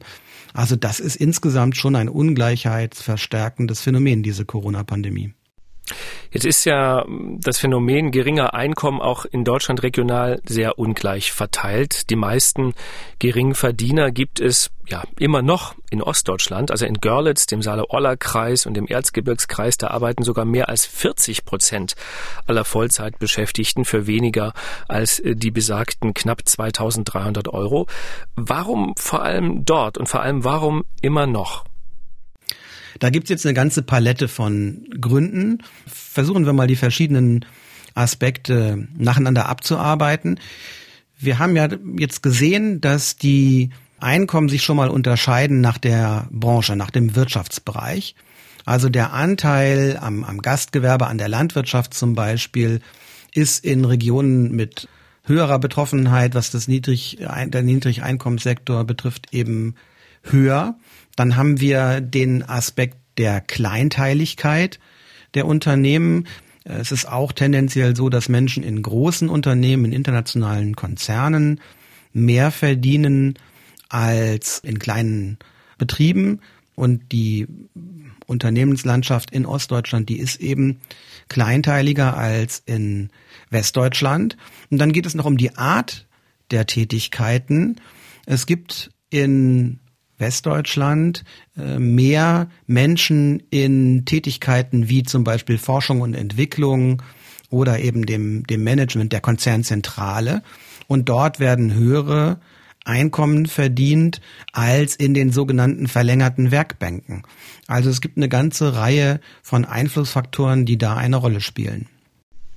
Also 0.51 0.75
das 0.75 0.99
ist 0.99 1.15
insgesamt 1.15 1.77
schon 1.77 1.95
ein 1.95 2.09
ungleichheitsverstärkendes 2.09 3.81
Phänomen, 3.81 4.23
diese 4.23 4.43
Corona-Pandemie. 4.43 5.33
Jetzt 6.31 6.45
ist 6.45 6.65
ja 6.65 7.05
das 7.39 7.57
Phänomen 7.57 8.11
geringer 8.11 8.53
Einkommen 8.53 9.01
auch 9.01 9.25
in 9.25 9.43
Deutschland 9.43 9.83
regional 9.83 10.41
sehr 10.45 10.77
ungleich 10.77 11.31
verteilt. 11.31 12.09
Die 12.09 12.15
meisten 12.15 12.73
Geringverdiener 13.19 14.11
gibt 14.11 14.39
es 14.39 14.69
ja 14.87 15.03
immer 15.19 15.41
noch 15.41 15.75
in 15.89 16.01
Ostdeutschland, 16.01 16.71
also 16.71 16.85
in 16.85 16.95
Görlitz, 16.95 17.45
dem 17.45 17.61
Saale-Orla-Kreis 17.61 18.65
und 18.65 18.73
dem 18.73 18.87
Erzgebirgskreis, 18.87 19.77
da 19.77 19.87
arbeiten 19.87 20.23
sogar 20.23 20.45
mehr 20.45 20.69
als 20.69 20.85
40 20.85 21.45
Prozent 21.45 21.95
aller 22.45 22.65
Vollzeitbeschäftigten 22.65 23.85
für 23.85 24.07
weniger 24.07 24.53
als 24.87 25.19
äh, 25.19 25.35
die 25.35 25.51
besagten 25.51 26.13
knapp 26.13 26.41
2300 26.47 27.47
Euro. 27.49 27.87
Warum 28.35 28.93
vor 28.97 29.23
allem 29.23 29.65
dort 29.65 29.97
und 29.97 30.07
vor 30.07 30.21
allem 30.21 30.43
warum 30.43 30.83
immer 31.01 31.27
noch? 31.27 31.66
Da 32.99 33.09
gibt's 33.09 33.29
jetzt 33.29 33.45
eine 33.45 33.53
ganze 33.53 33.81
Palette 33.81 34.27
von 34.27 34.87
Gründen. 34.99 35.63
Versuchen 35.85 36.45
wir 36.45 36.53
mal 36.53 36.67
die 36.67 36.75
verschiedenen 36.75 37.45
Aspekte 37.93 38.87
nacheinander 38.97 39.47
abzuarbeiten. 39.47 40.39
Wir 41.19 41.39
haben 41.39 41.55
ja 41.55 41.67
jetzt 41.97 42.21
gesehen, 42.21 42.79
dass 42.81 43.17
die 43.17 43.71
Einkommen 43.99 44.49
sich 44.49 44.63
schon 44.63 44.77
mal 44.77 44.89
unterscheiden 44.89 45.61
nach 45.61 45.79
der 45.79 46.27
Branche, 46.29 46.75
nach 46.75 46.91
dem 46.91 47.15
Wirtschaftsbereich. 47.15 48.15
Also 48.65 48.89
der 48.89 49.13
Anteil 49.13 49.97
am, 49.99 50.23
am 50.23 50.41
Gastgewerbe, 50.41 51.07
an 51.07 51.17
der 51.17 51.29
Landwirtschaft 51.29 51.93
zum 51.93 52.13
Beispiel, 52.13 52.81
ist 53.33 53.65
in 53.65 53.85
Regionen 53.85 54.51
mit 54.51 54.87
höherer 55.23 55.59
Betroffenheit, 55.59 56.35
was 56.35 56.51
das 56.51 56.67
niedrig, 56.67 57.17
der 57.19 57.63
Niedrigeinkommenssektor 57.63 58.83
betrifft, 58.83 59.33
eben 59.33 59.75
höher. 60.23 60.75
Dann 61.17 61.35
haben 61.35 61.59
wir 61.59 61.99
den 61.99 62.43
Aspekt 62.43 62.95
der 63.17 63.41
Kleinteiligkeit 63.41 64.79
der 65.33 65.45
Unternehmen. 65.45 66.27
Es 66.63 66.93
ist 66.93 67.05
auch 67.05 67.33
tendenziell 67.33 67.95
so, 67.95 68.07
dass 68.07 68.29
Menschen 68.29 68.63
in 68.63 68.81
großen 68.81 69.27
Unternehmen, 69.27 69.85
in 69.85 69.93
internationalen 69.93 70.75
Konzernen 70.75 71.59
mehr 72.13 72.51
verdienen 72.51 73.33
als 73.89 74.59
in 74.59 74.79
kleinen 74.79 75.39
Betrieben. 75.77 76.39
Und 76.75 77.11
die 77.11 77.47
Unternehmenslandschaft 78.27 79.31
in 79.31 79.47
Ostdeutschland, 79.47 80.09
die 80.09 80.19
ist 80.19 80.39
eben 80.39 80.79
kleinteiliger 81.29 82.15
als 82.15 82.61
in 82.67 83.09
Westdeutschland. 83.49 84.37
Und 84.69 84.77
dann 84.77 84.93
geht 84.93 85.07
es 85.07 85.15
noch 85.15 85.25
um 85.25 85.37
die 85.37 85.57
Art 85.57 86.05
der 86.51 86.67
Tätigkeiten. 86.67 87.77
Es 88.27 88.45
gibt 88.45 88.91
in 89.09 89.79
Westdeutschland 90.17 91.23
äh, 91.57 91.79
mehr 91.79 92.49
Menschen 92.65 93.43
in 93.49 94.05
Tätigkeiten 94.05 94.89
wie 94.89 95.03
zum 95.03 95.23
Beispiel 95.23 95.57
Forschung 95.57 96.01
und 96.01 96.13
Entwicklung 96.13 97.01
oder 97.49 97.79
eben 97.79 98.05
dem, 98.05 98.45
dem 98.45 98.63
Management 98.63 99.13
der 99.13 99.21
Konzernzentrale. 99.21 100.43
Und 100.87 101.09
dort 101.09 101.39
werden 101.39 101.73
höhere 101.73 102.39
Einkommen 102.85 103.47
verdient 103.47 104.21
als 104.53 104.95
in 104.95 105.13
den 105.13 105.31
sogenannten 105.31 105.87
verlängerten 105.87 106.51
Werkbänken. 106.51 107.23
Also 107.67 107.89
es 107.89 107.99
gibt 107.99 108.17
eine 108.17 108.29
ganze 108.29 108.75
Reihe 108.75 109.19
von 109.43 109.65
Einflussfaktoren, 109.65 110.65
die 110.65 110.77
da 110.77 110.95
eine 110.95 111.17
Rolle 111.17 111.41
spielen. 111.41 111.87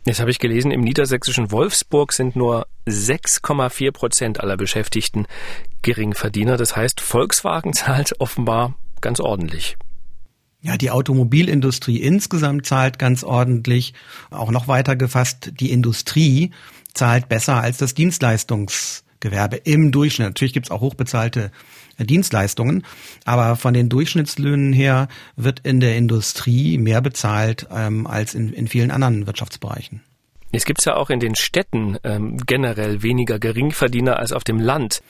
Jetzt 0.07 0.21
habe 0.21 0.31
ich 0.31 0.39
gelesen, 0.39 0.71
im 0.71 0.81
niedersächsischen 0.81 1.51
Wolfsburg 1.51 2.13
sind 2.13 2.35
nur 2.35 2.67
6,4 2.87 3.93
Prozent 3.93 4.41
aller 4.41 4.57
Beschäftigten 4.57 5.27
Geringverdiener. 5.83 6.57
Das 6.57 6.75
heißt, 6.75 7.01
Volkswagen 7.01 7.73
zahlt 7.75 8.19
offenbar 8.19 8.75
ganz 9.01 9.21
ordentlich. 9.21 9.77
Ja, 10.63 10.77
die 10.77 10.91
Automobilindustrie 10.91 11.99
insgesamt 11.99 12.67
zahlt 12.67 12.99
ganz 12.99 13.25
ordentlich. 13.25 13.95
Auch 14.31 14.51
noch 14.51 14.69
weiter 14.69 14.97
gefasst, 14.97 15.53
die 15.59 15.73
Industrie 15.73 16.51
zahlt 16.93 17.29
besser 17.29 17.63
als 17.63 17.79
das 17.79 17.95
Dienstleistungsgewerbe 17.95 19.57
im 19.57 19.91
Durchschnitt. 19.91 20.29
Natürlich 20.29 20.53
gibt 20.53 20.67
es 20.67 20.71
auch 20.71 20.83
hochbezahlte 20.83 21.51
Dienstleistungen, 22.05 22.85
aber 23.25 23.57
von 23.57 23.75
den 23.75 23.89
Durchschnittslöhnen 23.89 24.73
her 24.73 25.09
wird 25.37 25.61
in 25.61 25.81
der 25.81 25.97
Industrie 25.97 26.79
mehr 26.79 27.01
bezahlt 27.01 27.67
ähm, 27.73 28.07
als 28.07 28.35
in, 28.35 28.53
in 28.53 28.69
vielen 28.69 28.91
anderen 28.91 29.27
Wirtschaftsbereichen. 29.27 30.01
Es 30.53 30.65
gibt 30.65 30.85
ja 30.85 30.97
auch 30.97 31.11
in 31.11 31.21
den 31.21 31.37
Städten 31.37 31.97
ähm, 32.03 32.39
generell 32.39 33.03
weniger 33.03 33.39
Geringverdiener 33.39 34.19
als 34.19 34.33
auf 34.33 34.43
dem 34.43 34.59
Land. 34.59 35.03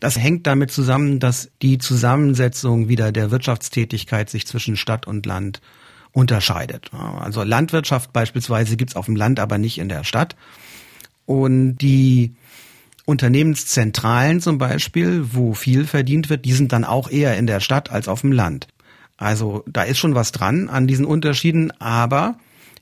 Das 0.00 0.18
hängt 0.18 0.46
damit 0.46 0.70
zusammen, 0.70 1.20
dass 1.20 1.50
die 1.62 1.78
Zusammensetzung 1.78 2.88
wieder 2.88 3.12
der 3.12 3.30
Wirtschaftstätigkeit 3.30 4.28
sich 4.28 4.46
zwischen 4.46 4.76
Stadt 4.76 5.06
und 5.06 5.24
Land 5.24 5.60
unterscheidet. 6.12 6.90
Also 6.92 7.42
Landwirtschaft 7.42 8.12
beispielsweise 8.12 8.76
gibt's 8.76 8.96
auf 8.96 9.06
dem 9.06 9.16
Land, 9.16 9.40
aber 9.40 9.58
nicht 9.58 9.78
in 9.78 9.88
der 9.88 10.04
Stadt. 10.04 10.36
Und 11.26 11.78
die 11.78 12.34
Unternehmenszentralen 13.06 14.40
zum 14.40 14.58
Beispiel, 14.58 15.26
wo 15.32 15.54
viel 15.54 15.86
verdient 15.86 16.30
wird, 16.30 16.44
die 16.44 16.52
sind 16.52 16.72
dann 16.72 16.84
auch 16.84 17.10
eher 17.10 17.36
in 17.36 17.46
der 17.46 17.60
Stadt 17.60 17.90
als 17.90 18.08
auf 18.08 18.22
dem 18.22 18.32
Land. 18.32 18.68
Also 19.16 19.62
da 19.66 19.82
ist 19.82 19.98
schon 19.98 20.14
was 20.14 20.32
dran 20.32 20.68
an 20.68 20.86
diesen 20.86 21.04
Unterschieden, 21.04 21.70
aber 21.80 22.38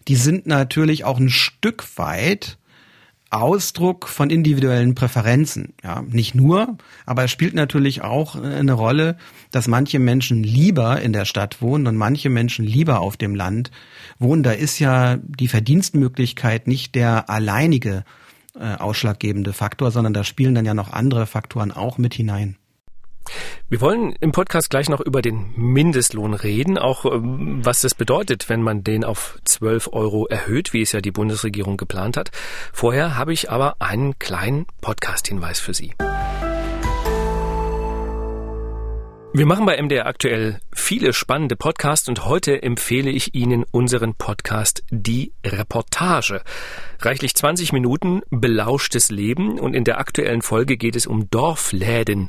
die 0.09 0.17
sind 0.17 0.47
natürlich 0.47 1.05
auch 1.05 1.19
ein 1.19 1.31
Stück 1.31 1.85
weit 1.97 2.59
Ausdruck 3.33 4.09
von 4.09 4.29
individuellen 4.29 4.95
Präferenzen. 4.95 5.73
Ja, 5.83 6.02
nicht 6.07 6.35
nur, 6.35 6.76
aber 7.07 7.25
es 7.25 7.31
spielt 7.31 7.55
natürlich 7.55 8.02
auch 8.02 8.37
äh, 8.37 8.47
eine 8.47 8.75
Rolle, 8.75 9.17
dass 9.50 9.69
manche 9.69 9.99
Menschen 9.99 10.43
lieber 10.43 11.00
in 11.00 11.14
der 11.14 11.25
Stadt 11.25 11.62
wohnen 11.62 11.87
und 11.87 11.97
manche 11.97 12.29
Menschen 12.29 12.67
lieber 12.67 13.00
auf 13.00 13.17
dem 13.17 13.35
Land 13.35 13.71
wohnen. 14.19 14.43
Da 14.43 14.52
ist 14.52 14.79
ja 14.81 15.17
die 15.17 15.49
Verdienstmöglichkeit 15.49 16.67
nicht 16.67 16.95
der 16.95 17.31
alleinige 17.31 18.05
äh, 18.59 18.76
ausschlaggebende 18.76 19.52
Faktor, 19.52 19.90
sondern 19.90 20.14
da 20.14 20.25
spielen 20.25 20.54
dann 20.54 20.64
ja 20.64 20.75
noch 20.75 20.92
andere 20.92 21.26
Faktoren 21.26 21.73
auch 21.73 21.99
mit 21.99 22.14
hinein. 22.14 22.56
Wir 23.68 23.80
wollen 23.80 24.14
im 24.21 24.32
Podcast 24.32 24.71
gleich 24.71 24.88
noch 24.88 25.00
über 25.00 25.23
den 25.23 25.52
Mindestlohn 25.56 26.35
reden, 26.35 26.76
auch 26.76 27.04
ähm, 27.04 27.64
was 27.64 27.80
das 27.80 27.94
bedeutet, 27.94 28.49
wenn 28.49 28.62
man 28.62 28.85
den 28.85 29.04
auf 29.04 29.38
12 29.44 29.90
Euro 29.92 30.26
erhöht, 30.26 30.73
wie 30.73 30.82
es 30.82 30.92
ja 30.92 31.00
die 31.00 31.12
Bundesregierung 31.12 31.76
geplant 31.76 32.16
hat. 32.16 32.30
Vorher 32.73 33.16
habe 33.16 33.32
ich 33.32 33.50
aber 33.50 33.76
einen 33.78 34.18
kleinen 34.18 34.66
Podcast-Hinweis 34.80 35.61
für 35.61 35.75
Sie. 35.75 35.94
Wir 39.35 39.47
machen 39.47 39.65
bei 39.65 39.81
MDR 39.81 40.05
aktuell 40.05 40.61
viele 40.75 41.15
spannende 41.15 41.57
Podcasts 41.57 42.07
und 42.07 42.27
heute 42.27 42.62
empfehle 42.62 43.11
ich 43.11 43.35
Ihnen 43.35 43.65
unseren 43.71 44.15
Podcast 44.15 44.85
Die 44.91 45.33
Reportage. 45.43 46.43
Reichlich 47.01 47.35
20 47.35 47.73
Minuten 47.73 48.21
belauschtes 48.29 49.11
Leben 49.11 49.59
und 49.59 49.73
in 49.73 49.85
der 49.85 49.99
aktuellen 49.99 50.43
Folge 50.43 50.77
geht 50.77 50.97
es 50.97 51.07
um 51.07 51.31
Dorfläden. 51.31 52.29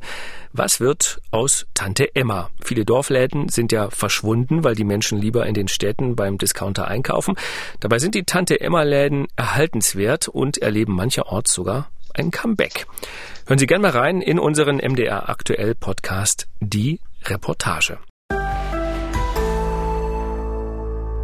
Was 0.53 0.79
wird 0.79 1.19
aus 1.31 1.65
Tante 1.73 2.15
Emma? 2.15 2.49
Viele 2.63 2.85
Dorfläden 2.85 3.49
sind 3.49 3.73
ja 3.73 3.89
verschwunden, 3.89 4.63
weil 4.63 4.75
die 4.75 4.85
Menschen 4.85 5.17
lieber 5.17 5.45
in 5.45 5.55
den 5.55 5.67
Städten 5.67 6.15
beim 6.15 6.37
Discounter 6.37 6.87
einkaufen. 6.87 7.35
Dabei 7.81 7.99
sind 7.99 8.15
die 8.15 8.23
Tante 8.23 8.61
Emma 8.61 8.83
Läden 8.83 9.27
erhaltenswert 9.35 10.29
und 10.29 10.57
erleben 10.59 10.95
mancherorts 10.95 11.53
sogar 11.53 11.89
ein 12.13 12.31
Comeback. 12.31 12.87
Hören 13.45 13.59
Sie 13.59 13.67
gerne 13.67 13.81
mal 13.81 13.91
rein 13.91 14.21
in 14.21 14.39
unseren 14.39 14.77
MDR 14.77 15.29
aktuell 15.29 15.75
Podcast 15.75 16.47
Die 16.59 16.99
Reportage. 17.25 17.97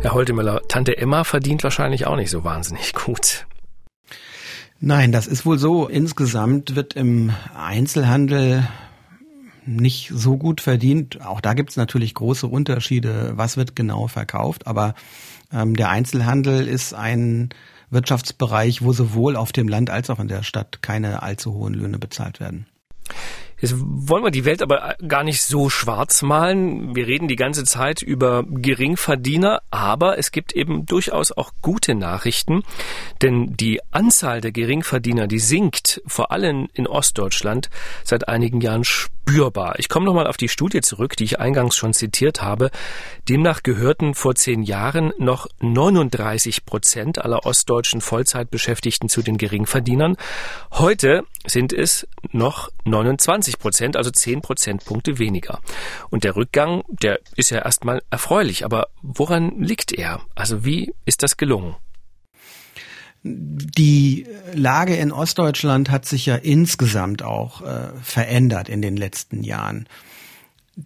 Herr 0.02 0.14
Holtemüller, 0.14 0.62
Tante 0.68 0.98
Emma 0.98 1.24
verdient 1.24 1.64
wahrscheinlich 1.64 2.08
auch 2.08 2.16
nicht 2.16 2.30
so 2.30 2.44
wahnsinnig 2.44 2.94
gut. 2.94 3.46
Nein, 4.80 5.12
das 5.12 5.28
ist 5.28 5.46
wohl 5.46 5.60
so. 5.60 5.88
Insgesamt 5.88 6.76
wird 6.76 6.96
im 6.96 7.34
Einzelhandel 7.54 8.66
nicht 9.66 10.12
so 10.14 10.38
gut 10.38 10.62
verdient. 10.62 11.22
Auch 11.22 11.42
da 11.42 11.54
gibt 11.54 11.72
es 11.72 11.78
natürlich 11.78 12.14
große 12.14 12.48
Unterschiede, 12.48 13.34
was 13.36 13.58
wird 13.58 13.76
genau 13.76 14.08
verkauft. 14.08 14.68
Aber 14.68 14.96
ähm, 15.52 15.76
der 15.76 15.90
Einzelhandel 15.90 16.68
ist 16.68 16.94
ein 16.94 17.50
Wirtschaftsbereich, 17.92 18.84
wo 18.84 18.94
sowohl 18.94 19.36
auf 19.36 19.52
dem 19.52 19.68
Land 19.68 19.90
als 19.90 20.10
auch 20.10 20.20
in 20.20 20.28
der 20.28 20.44
Stadt 20.44 20.82
keine 20.82 21.24
allzu 21.24 21.54
hohen 21.54 21.74
Löhne 21.74 22.00
bezahlt 22.00 22.40
werden. 22.40 22.68
Jetzt 23.62 23.76
wollen 23.78 24.24
wir 24.24 24.32
die 24.32 24.46
Welt 24.46 24.62
aber 24.62 24.96
gar 25.06 25.24
nicht 25.24 25.42
so 25.42 25.70
schwarz 25.70 26.22
malen. 26.22 26.96
Wir 26.96 27.08
reden 27.08 27.28
die 27.28 27.36
ganze 27.36 27.66
Zeit 27.66 28.02
über 28.02 28.46
Geringverdiener, 28.48 29.62
aber 29.70 30.18
es 30.18 30.32
gibt 30.32 30.54
eben 30.54 30.86
durchaus 30.86 31.34
auch 31.34 31.52
gute 31.62 31.94
Nachrichten, 31.94 32.64
denn 33.22 33.58
die 33.58 33.82
Anzahl 33.92 34.40
der 34.40 34.54
Geringverdiener, 34.54 35.28
die 35.28 35.40
sinkt 35.40 36.02
vor 36.08 36.32
allem 36.32 36.70
in 36.74 36.88
Ostdeutschland 36.88 37.70
seit 38.06 38.30
einigen 38.30 38.62
Jahren 38.62 38.86
spürbar. 39.30 39.76
Ich 39.78 39.90
komme 39.90 40.06
nochmal 40.06 40.28
auf 40.28 40.38
die 40.38 40.50
Studie 40.50 40.82
zurück, 40.82 41.16
die 41.16 41.24
ich 41.24 41.40
eingangs 41.40 41.76
schon 41.76 41.94
zitiert 41.94 42.42
habe. 42.42 42.72
Demnach 43.28 43.62
gehörten 43.62 44.16
vor 44.16 44.34
zehn 44.34 44.64
Jahren 44.64 45.14
noch 45.20 45.48
39 45.60 46.66
Prozent 46.66 47.20
aller 47.20 47.46
ostdeutschen 47.46 48.02
Vollzeitbeschäftigten 48.02 49.08
zu 49.08 49.22
den 49.22 49.38
Geringverdienern. 49.38 50.18
Heute 50.72 51.24
sind 51.46 51.74
es 51.74 52.08
noch 52.32 52.70
29 52.86 53.60
Prozent, 53.60 53.98
also 53.98 54.10
10 54.10 54.42
Prozentpunkte 54.42 55.20
weniger. 55.20 55.60
Und 56.10 56.24
der 56.24 56.36
Rückgang, 56.36 56.84
der 56.88 57.20
ist 57.36 57.52
ja 57.52 57.60
erstmal 57.60 58.02
erfreulich. 58.10 58.66
Aber 58.66 58.88
woran 59.02 59.62
liegt 59.62 59.92
er? 59.92 60.22
Also 60.34 60.66
wie 60.66 60.94
ist 61.06 61.22
das 61.22 61.38
gelungen? 61.38 61.76
Die 63.24 64.26
Lage 64.54 64.96
in 64.96 65.12
Ostdeutschland 65.12 65.90
hat 65.90 66.06
sich 66.06 66.26
ja 66.26 66.36
insgesamt 66.36 67.22
auch 67.22 67.62
äh, 67.62 67.90
verändert 68.02 68.70
in 68.70 68.82
den 68.82 68.96
letzten 68.96 69.44
Jahren. 69.44 69.88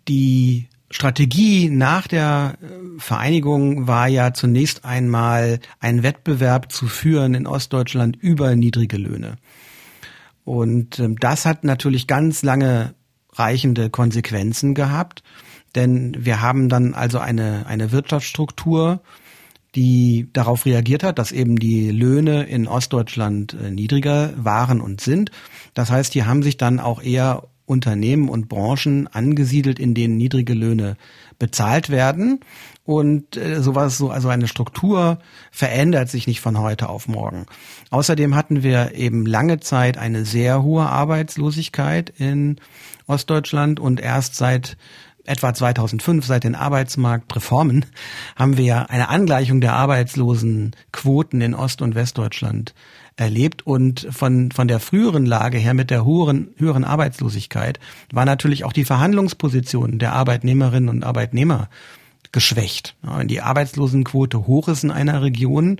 Die 0.08 0.68
Strategie 0.90 1.70
nach 1.70 2.08
der 2.08 2.58
äh, 2.62 3.00
Vereinigung 3.00 3.88
war 3.88 4.08
ja 4.08 4.34
zunächst 4.34 4.86
einmal 4.86 5.60
einen 5.80 6.04
Wettbewerb 6.04 6.72
zu 6.72 6.88
führen 6.88 7.34
in 7.34 7.48
Ostdeutschland 7.48 8.16
über 8.16 8.56
niedrige 8.56 8.98
Löhne. 8.98 9.38
Und 10.44 11.00
äh, 11.00 11.10
das 11.20 11.46
hat 11.46 11.64
natürlich 11.64 12.08
ganz 12.08 12.44
lange 12.44 12.96
reichende 13.34 13.90
Konsequenzen 13.90 14.76
gehabt, 14.76 15.24
denn 15.76 16.16
wir 16.20 16.42
haben 16.42 16.70
dann 16.70 16.94
also 16.94 17.18
eine, 17.18 17.66
eine 17.66 17.92
Wirtschaftsstruktur, 17.92 19.02
die 19.76 20.30
darauf 20.34 20.66
reagiert 20.66 21.04
hat, 21.04 21.20
dass 21.20 21.32
eben 21.32 21.58
die 21.58 21.90
Löhne 21.90 22.44
in 22.44 22.68
Ostdeutschland 22.68 23.54
äh, 23.54 23.72
niedriger 23.72 24.34
waren 24.38 24.82
und 24.82 25.02
sind. 25.02 25.32
Das 25.74 25.90
heißt, 25.90 26.14
hier 26.14 26.28
haben 26.28 26.44
sich 26.44 26.58
dann 26.58 26.80
auch 26.80 27.02
eher 27.02 27.44
Unternehmen 27.66 28.30
und 28.30 28.50
Branchen 28.50 29.08
angesiedelt, 29.08 29.80
in 29.80 29.94
denen 29.94 30.18
niedrige 30.18 30.54
Löhne 30.54 30.98
bezahlt 31.40 31.90
werden. 31.90 32.42
Und 32.86 33.38
äh, 33.38 33.62
sowas, 33.62 33.98
so 33.98 34.10
also 34.10 34.28
eine 34.28 34.50
Struktur 34.50 35.20
verändert 35.52 36.10
sich 36.10 36.28
nicht 36.28 36.42
von 36.42 36.60
heute 36.60 36.90
auf 36.90 37.08
morgen. 37.08 37.46
Außerdem 37.90 38.36
hatten 38.36 38.64
wir 38.64 38.94
eben 38.96 39.26
lange 39.26 39.62
Zeit 39.62 39.98
eine 39.98 40.26
sehr 40.26 40.62
hohe 40.62 40.86
Arbeitslosigkeit 40.86 42.14
in 42.18 42.58
Ostdeutschland 43.08 43.80
und 43.80 44.02
erst 44.02 44.36
seit 44.36 44.78
etwa 45.26 45.54
2005 45.54 46.26
seit 46.26 46.44
den 46.44 46.56
Arbeitsmarktreformen 46.56 47.86
haben 48.36 48.58
wir 48.58 48.66
ja 48.66 48.82
eine 48.84 49.10
Angleichung 49.10 49.62
der 49.62 49.74
Arbeitslosenquoten 49.74 51.42
in 51.42 51.56
Ost- 51.56 51.82
und 51.82 51.96
Westdeutschland 51.96 52.74
erlebt 53.16 53.66
und 53.66 54.08
von, 54.10 54.52
von 54.52 54.68
der 54.68 54.80
früheren 54.80 55.26
Lage 55.26 55.58
her 55.58 55.74
mit 55.74 55.92
der 55.92 56.06
höheren, 56.06 56.50
höheren 56.58 56.84
Arbeitslosigkeit 56.84 57.80
war 58.12 58.26
natürlich 58.26 58.64
auch 58.64 58.74
die 58.74 58.86
Verhandlungsposition 58.86 60.00
der 60.00 60.14
Arbeitnehmerinnen 60.14 60.90
und 60.90 61.04
Arbeitnehmer 61.04 61.70
geschwächt. 62.32 62.96
wenn 63.02 63.28
die 63.28 63.42
Arbeitslosenquote 63.42 64.48
hoch 64.48 64.68
ist 64.68 64.84
in 64.84 64.92
einer 64.92 65.22
Region, 65.22 65.80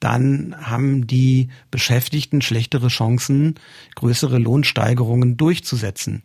dann 0.00 0.54
haben 0.60 1.06
die 1.06 1.48
Beschäftigten 1.70 2.42
schlechtere 2.42 2.88
Chancen, 2.88 3.54
größere 3.94 4.38
Lohnsteigerungen 4.38 5.36
durchzusetzen. 5.36 6.22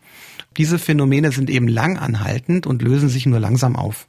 Diese 0.58 0.80
Phänomene 0.80 1.32
sind 1.32 1.50
eben 1.50 1.68
lang 1.68 1.98
anhaltend 1.98 2.68
und 2.68 2.82
lösen 2.82 3.10
sich 3.10 3.26
nur 3.26 3.40
langsam 3.40 3.76
auf. 3.76 4.08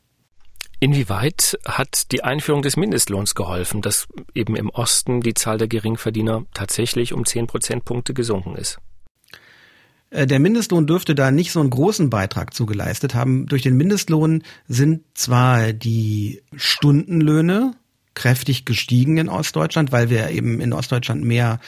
Inwieweit 0.80 1.56
hat 1.64 2.10
die 2.10 2.24
Einführung 2.24 2.62
des 2.62 2.76
Mindestlohns 2.76 3.36
geholfen, 3.36 3.82
dass 3.82 4.08
eben 4.34 4.56
im 4.56 4.68
Osten 4.68 5.20
die 5.20 5.34
Zahl 5.34 5.56
der 5.56 5.68
Geringverdiener 5.68 6.44
tatsächlich 6.54 7.12
um 7.12 7.24
zehn 7.24 7.46
Prozentpunkte 7.46 8.14
gesunken 8.14 8.56
ist? 8.56 8.78
Äh, 10.10 10.26
der 10.26 10.40
Mindestlohn 10.40 10.88
dürfte 10.88 11.14
da 11.14 11.30
nicht 11.30 11.52
so 11.52 11.60
einen 11.60 11.70
großen 11.70 12.10
Beitrag 12.10 12.52
zu 12.52 12.66
geleistet 12.66 13.14
haben. 13.14 13.46
Durch 13.46 13.62
den 13.62 13.76
Mindestlohn 13.76 14.42
sind 14.66 15.02
zwar 15.14 15.72
die 15.72 16.42
Stundenlöhne 16.56 17.74
kräftig 18.14 18.64
gestiegen 18.64 19.16
in 19.16 19.28
Ostdeutschland, 19.28 19.92
weil 19.92 20.10
wir 20.10 20.30
eben 20.30 20.60
in 20.60 20.72
Ostdeutschland 20.72 21.24
mehr 21.24 21.60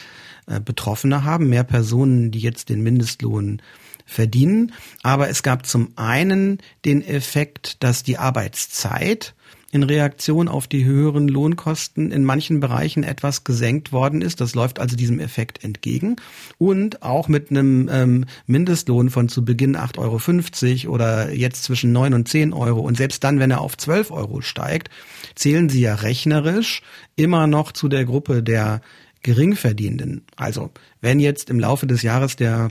äh, 0.47 0.61
Betroffene 0.61 1.25
haben, 1.25 1.49
mehr 1.49 1.65
Personen, 1.65 2.31
die 2.31 2.41
jetzt 2.41 2.69
den 2.69 2.83
Mindestlohn 2.83 3.63
verdienen. 4.05 4.73
Aber 5.03 5.29
es 5.29 5.43
gab 5.43 5.67
zum 5.67 5.93
einen 5.97 6.59
den 6.85 7.03
Effekt, 7.03 7.83
dass 7.83 8.03
die 8.03 8.19
Arbeitszeit 8.19 9.35
in 9.75 9.83
Reaktion 9.83 10.47
auf 10.47 10.69
die 10.69 10.85
höheren 10.85 11.27
Lohnkosten 11.27 12.13
in 12.13 12.23
manchen 12.23 12.61
Bereichen 12.61 13.03
etwas 13.03 13.43
gesenkt 13.43 13.91
worden 13.91 14.23
ist. 14.23 14.41
Das 14.41 14.55
läuft 14.55 14.79
also 14.79 14.95
diesem 14.95 15.19
Effekt 15.19 15.65
entgegen. 15.65 16.15
Und 16.59 17.03
auch 17.03 17.27
mit 17.27 17.51
einem 17.51 17.91
ähm, 17.93 18.25
Mindestlohn 18.47 19.11
von 19.11 19.29
zu 19.29 19.45
Beginn 19.45 19.77
8,50 19.77 20.85
Euro 20.85 20.95
oder 20.95 21.33
jetzt 21.33 21.65
zwischen 21.65 21.91
9 21.91 22.15
und 22.15 22.29
10 22.29 22.53
Euro 22.53 22.81
und 22.83 22.97
selbst 22.97 23.25
dann, 23.25 23.41
wenn 23.41 23.51
er 23.51 23.63
auf 23.63 23.77
12 23.77 24.13
Euro 24.13 24.43
steigt, 24.43 24.91
zählen 25.35 25.69
sie 25.69 25.81
ja 25.81 25.97
rechnerisch 25.97 26.83
immer 27.17 27.49
noch 27.49 27.73
zu 27.73 27.89
der 27.89 28.05
Gruppe 28.05 28.45
der 28.45 28.81
Geringverdienenden. 29.25 30.23
Also 30.37 30.71
wenn 31.01 31.19
jetzt 31.19 31.51
im 31.51 31.59
Laufe 31.59 31.89
des 31.89 32.03
Jahres 32.03 32.37
der 32.37 32.69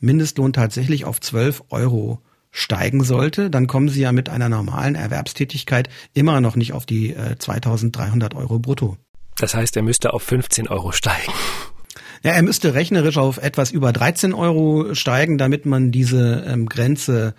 Mindestlohn 0.00 0.52
tatsächlich 0.52 1.04
auf 1.04 1.20
12 1.20 1.64
Euro 1.70 2.20
steigen 2.50 3.04
sollte, 3.04 3.50
dann 3.50 3.66
kommen 3.66 3.88
Sie 3.88 4.00
ja 4.00 4.12
mit 4.12 4.28
einer 4.28 4.48
normalen 4.48 4.94
Erwerbstätigkeit 4.94 5.88
immer 6.14 6.40
noch 6.40 6.56
nicht 6.56 6.72
auf 6.72 6.86
die 6.86 7.14
äh, 7.14 7.36
2300 7.38 8.34
Euro 8.34 8.58
brutto. 8.58 8.96
Das 9.38 9.54
heißt, 9.54 9.76
er 9.76 9.82
müsste 9.82 10.12
auf 10.12 10.22
15 10.22 10.68
Euro 10.68 10.92
steigen. 10.92 11.32
Ja, 12.24 12.32
er 12.32 12.42
müsste 12.42 12.74
rechnerisch 12.74 13.16
auf 13.16 13.38
etwas 13.38 13.70
über 13.70 13.92
13 13.92 14.34
Euro 14.34 14.94
steigen, 14.94 15.38
damit 15.38 15.66
man 15.66 15.92
diese 15.92 16.44
ähm, 16.48 16.66
Grenze 16.66 17.34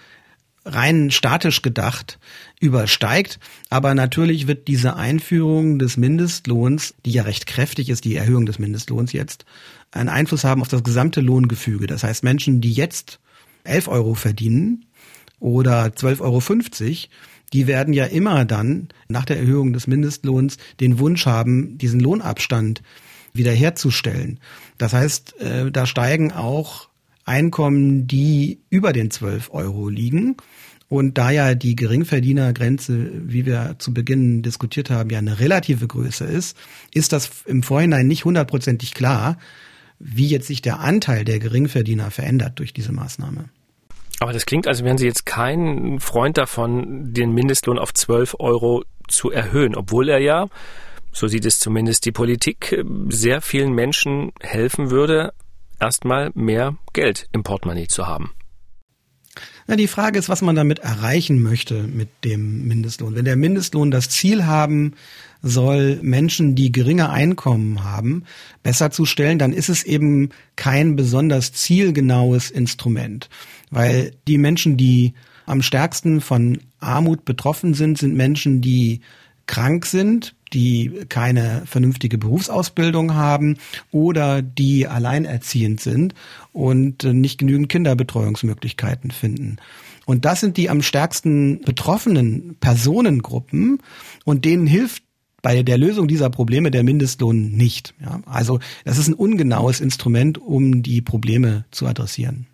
rein 0.73 1.11
statisch 1.11 1.61
gedacht 1.61 2.19
übersteigt. 2.59 3.39
Aber 3.69 3.93
natürlich 3.95 4.47
wird 4.47 4.67
diese 4.67 4.95
Einführung 4.95 5.79
des 5.79 5.97
Mindestlohns, 5.97 6.95
die 7.05 7.11
ja 7.11 7.23
recht 7.23 7.45
kräftig 7.45 7.89
ist, 7.89 8.05
die 8.05 8.15
Erhöhung 8.15 8.45
des 8.45 8.59
Mindestlohns 8.59 9.13
jetzt, 9.13 9.45
einen 9.91 10.09
Einfluss 10.09 10.43
haben 10.43 10.61
auf 10.61 10.67
das 10.67 10.83
gesamte 10.83 11.21
Lohngefüge. 11.21 11.87
Das 11.87 12.03
heißt, 12.03 12.23
Menschen, 12.23 12.61
die 12.61 12.71
jetzt 12.71 13.19
11 13.63 13.87
Euro 13.87 14.13
verdienen 14.13 14.85
oder 15.39 15.85
12,50 15.85 16.21
Euro, 16.21 16.95
die 17.53 17.67
werden 17.67 17.93
ja 17.93 18.05
immer 18.05 18.45
dann 18.45 18.89
nach 19.07 19.25
der 19.25 19.37
Erhöhung 19.37 19.73
des 19.73 19.87
Mindestlohns 19.87 20.57
den 20.79 20.99
Wunsch 20.99 21.25
haben, 21.25 21.77
diesen 21.77 21.99
Lohnabstand 21.99 22.83
wiederherzustellen. 23.33 24.39
Das 24.77 24.93
heißt, 24.93 25.41
äh, 25.41 25.71
da 25.71 25.85
steigen 25.85 26.31
auch 26.31 26.89
Einkommen, 27.25 28.07
die 28.07 28.59
über 28.71 28.91
den 28.91 29.11
12 29.11 29.51
Euro 29.53 29.87
liegen. 29.87 30.37
Und 30.89 31.19
da 31.19 31.29
ja 31.29 31.53
die 31.53 31.75
Geringverdienergrenze, 31.75 33.11
wie 33.13 33.45
wir 33.45 33.75
zu 33.77 33.93
Beginn 33.93 34.41
diskutiert 34.41 34.89
haben, 34.89 35.11
ja 35.11 35.19
eine 35.19 35.39
relative 35.39 35.87
Größe 35.87 36.25
ist, 36.25 36.57
ist 36.93 37.13
das 37.13 37.29
im 37.45 37.61
Vorhinein 37.61 38.07
nicht 38.07 38.25
hundertprozentig 38.25 38.95
klar, 38.95 39.37
wie 39.99 40.27
jetzt 40.27 40.47
sich 40.47 40.63
der 40.63 40.79
Anteil 40.79 41.25
der 41.25 41.37
Geringverdiener 41.37 42.09
verändert 42.09 42.57
durch 42.57 42.73
diese 42.73 42.91
Maßnahme. 42.91 43.45
Aber 44.19 44.33
das 44.33 44.47
klingt, 44.47 44.67
als 44.67 44.83
wären 44.83 44.97
Sie 44.97 45.05
jetzt 45.05 45.25
kein 45.25 45.99
Freund 45.99 46.37
davon, 46.37 47.13
den 47.13 47.33
Mindestlohn 47.33 47.77
auf 47.77 47.93
12 47.93 48.37
Euro 48.39 48.83
zu 49.07 49.29
erhöhen, 49.29 49.75
obwohl 49.75 50.09
er 50.09 50.19
ja, 50.19 50.47
so 51.11 51.27
sieht 51.27 51.45
es 51.45 51.59
zumindest 51.59 52.05
die 52.05 52.11
Politik, 52.11 52.83
sehr 53.09 53.41
vielen 53.41 53.73
Menschen 53.73 54.31
helfen 54.41 54.89
würde, 54.89 55.33
erstmal 55.79 56.31
mehr 56.33 56.75
Geld 56.93 57.29
im 57.31 57.43
Portemonnaie 57.43 57.87
zu 57.87 58.07
haben. 58.07 58.31
Na, 59.69 59.75
die 59.75 59.85
Frage 59.85 60.17
ist, 60.17 60.29
was 60.29 60.41
man 60.41 60.55
damit 60.55 60.79
erreichen 60.79 61.43
möchte 61.43 61.83
mit 61.83 62.09
dem 62.23 62.67
Mindestlohn. 62.67 63.13
Wenn 63.13 63.25
der 63.25 63.35
Mindestlohn 63.35 63.91
das 63.91 64.09
Ziel 64.09 64.47
haben 64.47 64.93
soll, 65.43 65.99
Menschen, 66.01 66.55
die 66.55 66.71
geringe 66.71 67.11
Einkommen 67.11 67.83
haben, 67.83 68.23
besser 68.63 68.89
zu 68.89 69.05
stellen, 69.05 69.37
dann 69.37 69.53
ist 69.53 69.69
es 69.69 69.83
eben 69.83 70.29
kein 70.55 70.95
besonders 70.95 71.53
zielgenaues 71.53 72.49
Instrument. 72.49 73.29
Weil 73.69 74.13
die 74.27 74.39
Menschen, 74.39 74.75
die 74.75 75.13
am 75.45 75.61
stärksten 75.61 76.19
von 76.19 76.57
Armut 76.79 77.23
betroffen 77.23 77.75
sind, 77.75 77.99
sind 77.99 78.15
Menschen, 78.15 78.61
die 78.61 79.01
krank 79.49 79.87
sind, 79.87 80.35
die 80.53 80.91
keine 81.09 81.63
vernünftige 81.65 82.19
Berufsausbildung 82.19 83.15
haben 83.15 83.57
oder 83.91 84.43
die 84.43 84.87
alleinerziehend 84.87 85.81
sind 85.81 86.13
und 86.53 87.03
nicht 87.03 87.39
genügend 87.39 87.67
Kinderbetreuungsmöglichkeiten 87.67 89.09
finden. 89.09 89.57
Und 90.05 90.25
das 90.25 90.39
sind 90.39 90.55
die 90.57 90.69
am 90.69 90.83
stärksten 90.83 91.61
betroffenen 91.61 92.57
Personengruppen 92.59 93.79
und 94.23 94.45
denen 94.45 94.67
hilft 94.67 95.01
bei 95.41 95.63
der 95.63 95.79
Lösung 95.79 96.07
dieser 96.07 96.29
Probleme 96.29 96.69
der 96.69 96.83
Mindestlohn 96.83 97.51
nicht. 97.51 97.95
Ja, 97.99 98.21
also 98.27 98.59
das 98.85 98.99
ist 98.99 99.07
ein 99.07 99.15
ungenaues 99.15 99.79
Instrument, 99.81 100.37
um 100.37 100.83
die 100.83 101.01
Probleme 101.01 101.65
zu 101.71 101.87
adressieren. 101.87 102.45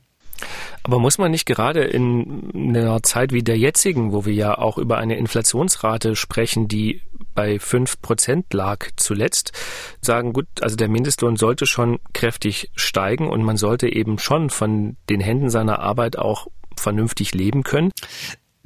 Aber 0.86 1.00
muss 1.00 1.18
man 1.18 1.32
nicht 1.32 1.48
gerade 1.48 1.84
in 1.84 2.54
einer 2.54 3.02
Zeit 3.02 3.34
wie 3.34 3.42
der 3.42 3.58
jetzigen, 3.58 4.12
wo 4.12 4.24
wir 4.26 4.36
ja 4.36 4.56
auch 4.56 4.78
über 4.78 5.00
eine 5.00 5.18
Inflationsrate 5.18 6.16
sprechen, 6.16 6.68
die 6.68 7.02
bei 7.34 7.58
fünf 7.58 8.00
Prozent 8.02 8.54
lag 8.54 8.86
zuletzt, 8.96 9.52
sagen, 10.00 10.32
gut, 10.32 10.46
also 10.62 10.76
der 10.76 10.88
Mindestlohn 10.88 11.38
sollte 11.38 11.66
schon 11.66 11.98
kräftig 12.14 12.70
steigen 12.76 13.28
und 13.28 13.42
man 13.42 13.58
sollte 13.58 13.92
eben 13.92 14.20
schon 14.20 14.52
von 14.52 14.96
den 15.10 15.22
Händen 15.22 15.50
seiner 15.50 15.80
Arbeit 15.80 16.20
auch 16.20 16.46
vernünftig 16.78 17.34
leben 17.34 17.64
können? 17.64 17.90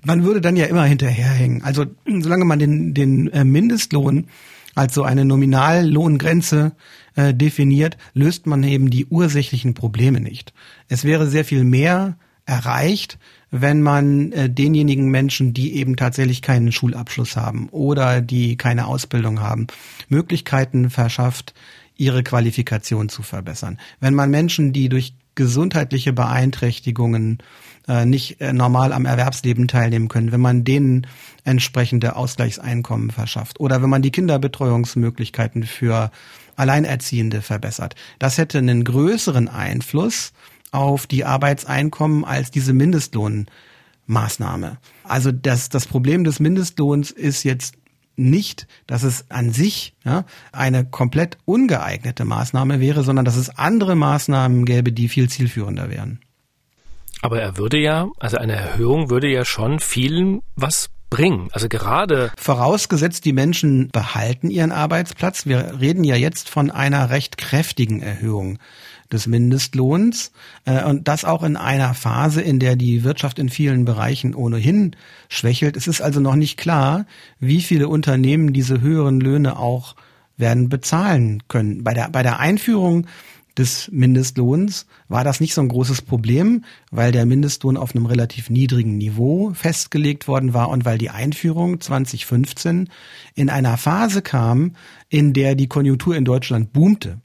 Man 0.03 0.25
würde 0.25 0.41
dann 0.41 0.57
ja 0.57 0.65
immer 0.65 0.83
hinterherhängen. 0.83 1.63
Also 1.63 1.85
solange 2.05 2.43
man 2.43 2.59
den, 2.59 2.93
den 2.93 3.31
äh, 3.31 3.45
Mindestlohn 3.45 4.27
als 4.75 4.93
so 4.93 5.03
eine 5.03 5.23
Nominallohngrenze 5.23 6.73
äh, 7.19 7.33
definiert, 7.33 7.97
löst 8.13 8.47
man 8.47 8.63
eben 8.63 8.89
die 8.89 9.05
ursächlichen 9.05 9.73
Probleme 9.73 10.21
nicht. 10.21 10.53
Es 10.87 11.03
wäre 11.03 11.27
sehr 11.27 11.43
viel 11.43 11.65
mehr 11.65 12.15
erreicht, 12.45 13.19
wenn 13.51 13.81
man 13.81 14.31
äh, 14.31 14.49
denjenigen 14.49 15.09
Menschen, 15.09 15.53
die 15.53 15.75
eben 15.75 15.97
tatsächlich 15.97 16.41
keinen 16.41 16.71
Schulabschluss 16.71 17.35
haben 17.35 17.67
oder 17.69 18.21
die 18.21 18.55
keine 18.55 18.87
Ausbildung 18.87 19.41
haben, 19.41 19.67
Möglichkeiten 20.07 20.89
verschafft, 20.89 21.53
ihre 21.97 22.23
Qualifikation 22.23 23.09
zu 23.09 23.21
verbessern. 23.21 23.79
Wenn 23.99 24.13
man 24.13 24.29
Menschen, 24.29 24.71
die 24.71 24.87
durch 24.87 25.13
gesundheitliche 25.35 26.13
Beeinträchtigungen 26.13 27.39
äh, 27.89 28.05
nicht 28.05 28.39
äh, 28.39 28.53
normal 28.53 28.93
am 28.93 29.05
Erwerbsleben 29.05 29.67
teilnehmen 29.67 30.07
können, 30.07 30.31
wenn 30.31 30.39
man 30.39 30.63
denen 30.63 31.05
entsprechende 31.43 32.15
Ausgleichseinkommen 32.15 33.11
verschafft 33.11 33.59
oder 33.59 33.81
wenn 33.81 33.89
man 33.89 34.03
die 34.03 34.11
Kinderbetreuungsmöglichkeiten 34.11 35.63
für 35.63 36.11
Alleinerziehende 36.59 37.41
verbessert. 37.41 37.95
Das 38.19 38.37
hätte 38.37 38.57
einen 38.57 38.83
größeren 38.83 39.47
Einfluss 39.47 40.33
auf 40.71 41.07
die 41.07 41.25
Arbeitseinkommen 41.25 42.25
als 42.25 42.51
diese 42.51 42.73
Mindestlohnmaßnahme. 42.73 44.77
Also 45.03 45.31
das, 45.31 45.69
das 45.69 45.87
Problem 45.87 46.23
des 46.23 46.39
Mindestlohns 46.39 47.11
ist 47.11 47.43
jetzt 47.43 47.75
nicht, 48.15 48.67
dass 48.85 49.03
es 49.03 49.31
an 49.31 49.51
sich 49.51 49.95
ja, 50.03 50.25
eine 50.51 50.85
komplett 50.85 51.37
ungeeignete 51.45 52.25
Maßnahme 52.25 52.81
wäre, 52.81 53.03
sondern 53.03 53.25
dass 53.25 53.37
es 53.37 53.57
andere 53.57 53.95
Maßnahmen 53.95 54.65
gäbe, 54.65 54.91
die 54.91 55.07
viel 55.07 55.29
zielführender 55.29 55.89
wären. 55.89 56.19
Aber 57.21 57.41
er 57.41 57.57
würde 57.57 57.77
ja, 57.77 58.09
also 58.19 58.37
eine 58.37 58.53
Erhöhung 58.53 59.09
würde 59.09 59.29
ja 59.29 59.45
schon 59.45 59.79
vielen 59.79 60.41
was 60.55 60.89
bringen. 61.09 61.49
Also 61.51 61.67
gerade. 61.67 62.31
Vorausgesetzt, 62.37 63.25
die 63.25 63.33
Menschen 63.33 63.89
behalten 63.89 64.49
ihren 64.49 64.71
Arbeitsplatz. 64.71 65.45
Wir 65.45 65.79
reden 65.79 66.03
ja 66.03 66.15
jetzt 66.15 66.49
von 66.49 66.71
einer 66.71 67.09
recht 67.09 67.37
kräftigen 67.37 68.01
Erhöhung 68.01 68.59
des 69.11 69.27
Mindestlohns 69.27 70.31
äh, 70.65 70.83
und 70.83 71.07
das 71.07 71.25
auch 71.25 71.43
in 71.43 71.57
einer 71.57 71.93
Phase, 71.93 72.41
in 72.41 72.59
der 72.59 72.75
die 72.75 73.03
Wirtschaft 73.03 73.39
in 73.39 73.49
vielen 73.49 73.85
Bereichen 73.85 74.35
ohnehin 74.35 74.95
schwächelt. 75.29 75.75
Es 75.75 75.87
ist 75.87 76.01
also 76.01 76.19
noch 76.19 76.35
nicht 76.35 76.57
klar, 76.57 77.05
wie 77.39 77.61
viele 77.61 77.87
Unternehmen 77.87 78.53
diese 78.53 78.81
höheren 78.81 79.19
Löhne 79.19 79.57
auch 79.57 79.95
werden 80.37 80.69
bezahlen 80.69 81.43
können. 81.47 81.83
Bei 81.83 81.93
der, 81.93 82.09
bei 82.09 82.23
der 82.23 82.39
Einführung 82.39 83.07
des 83.59 83.89
Mindestlohns 83.91 84.87
war 85.09 85.23
das 85.23 85.39
nicht 85.39 85.53
so 85.53 85.61
ein 85.61 85.67
großes 85.67 86.01
Problem, 86.01 86.63
weil 86.89 87.11
der 87.11 87.25
Mindestlohn 87.25 87.77
auf 87.77 87.93
einem 87.93 88.05
relativ 88.05 88.49
niedrigen 88.49 88.97
Niveau 88.97 89.51
festgelegt 89.53 90.27
worden 90.27 90.53
war 90.53 90.69
und 90.69 90.85
weil 90.85 90.97
die 90.97 91.09
Einführung 91.09 91.79
2015 91.79 92.89
in 93.35 93.49
einer 93.49 93.77
Phase 93.77 94.21
kam, 94.21 94.75
in 95.09 95.33
der 95.33 95.55
die 95.55 95.67
Konjunktur 95.67 96.15
in 96.15 96.25
Deutschland 96.25 96.73
boomte. 96.73 97.19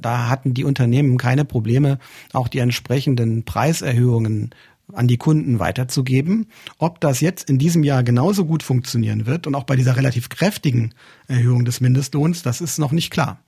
Da 0.00 0.28
hatten 0.28 0.54
die 0.54 0.64
Unternehmen 0.64 1.18
keine 1.18 1.44
Probleme, 1.44 1.98
auch 2.32 2.48
die 2.48 2.60
entsprechenden 2.60 3.44
Preiserhöhungen 3.44 4.54
an 4.92 5.08
die 5.08 5.16
Kunden 5.16 5.58
weiterzugeben. 5.58 6.46
Ob 6.78 7.00
das 7.00 7.20
jetzt 7.20 7.50
in 7.50 7.58
diesem 7.58 7.84
Jahr 7.84 8.02
genauso 8.02 8.44
gut 8.46 8.62
funktionieren 8.62 9.26
wird 9.26 9.46
und 9.46 9.54
auch 9.54 9.64
bei 9.64 9.76
dieser 9.76 9.96
relativ 9.96 10.28
kräftigen 10.28 10.94
Erhöhung 11.26 11.64
des 11.64 11.80
Mindestlohns, 11.80 12.42
das 12.42 12.60
ist 12.60 12.78
noch 12.78 12.92
nicht 12.92 13.10
klar. 13.10 13.40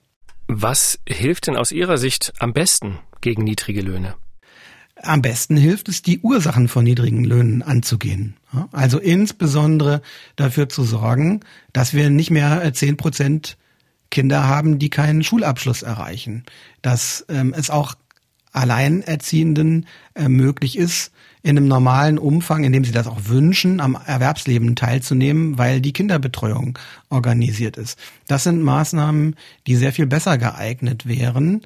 Was 0.49 1.01
hilft 1.09 1.49
denn 1.49 1.57
aus 1.57 1.73
Ihrer 1.73 1.99
Sicht 1.99 2.33
am 2.39 2.53
besten 2.53 2.99
gegen 3.21 3.43
niedrige 3.43 3.81
Löhne? 3.81 4.15
Am 5.03 5.21
besten 5.21 5.57
hilft 5.57 5.89
es, 5.89 6.03
die 6.03 6.21
Ursachen 6.21 6.69
von 6.69 6.85
niedrigen 6.85 7.25
Löhnen 7.25 7.63
anzugehen. 7.63 8.37
Also 8.73 8.99
insbesondere 8.99 10.01
dafür 10.37 10.69
zu 10.69 10.85
sorgen, 10.85 11.41
dass 11.73 11.93
wir 11.93 12.09
nicht 12.09 12.31
mehr 12.31 12.73
zehn 12.73 12.97
Prozent 12.97 13.59
Kinder 14.11 14.45
haben, 14.45 14.79
die 14.79 14.89
keinen 14.89 15.23
Schulabschluss 15.23 15.83
erreichen. 15.83 16.45
Dass 16.81 17.27
ähm, 17.29 17.53
es 17.57 17.69
auch 17.69 17.95
Alleinerziehenden 18.53 19.87
äh, 20.15 20.29
möglich 20.29 20.79
ist, 20.79 21.13
in 21.47 21.57
einem 21.57 21.69
normalen 21.69 22.19
Umfang, 22.19 22.65
in 22.65 22.73
dem 22.73 22.85
sie 22.85 22.91
das 22.91 23.07
auch 23.07 23.21
wünschen, 23.27 23.79
am 23.79 23.97
Erwerbsleben 24.05 24.75
teilzunehmen, 24.75 25.59
weil 25.59 25.81
die 25.81 25.93
Kinderbetreuung 25.93 26.77
organisiert 27.09 27.77
ist. 27.77 28.01
Das 28.27 28.43
sind 28.43 28.65
Maßnahmen, 28.65 29.37
die 29.69 29.77
sehr 29.77 29.93
viel 29.93 30.09
besser 30.09 30.39
geeignet 30.39 31.07
wären, 31.07 31.63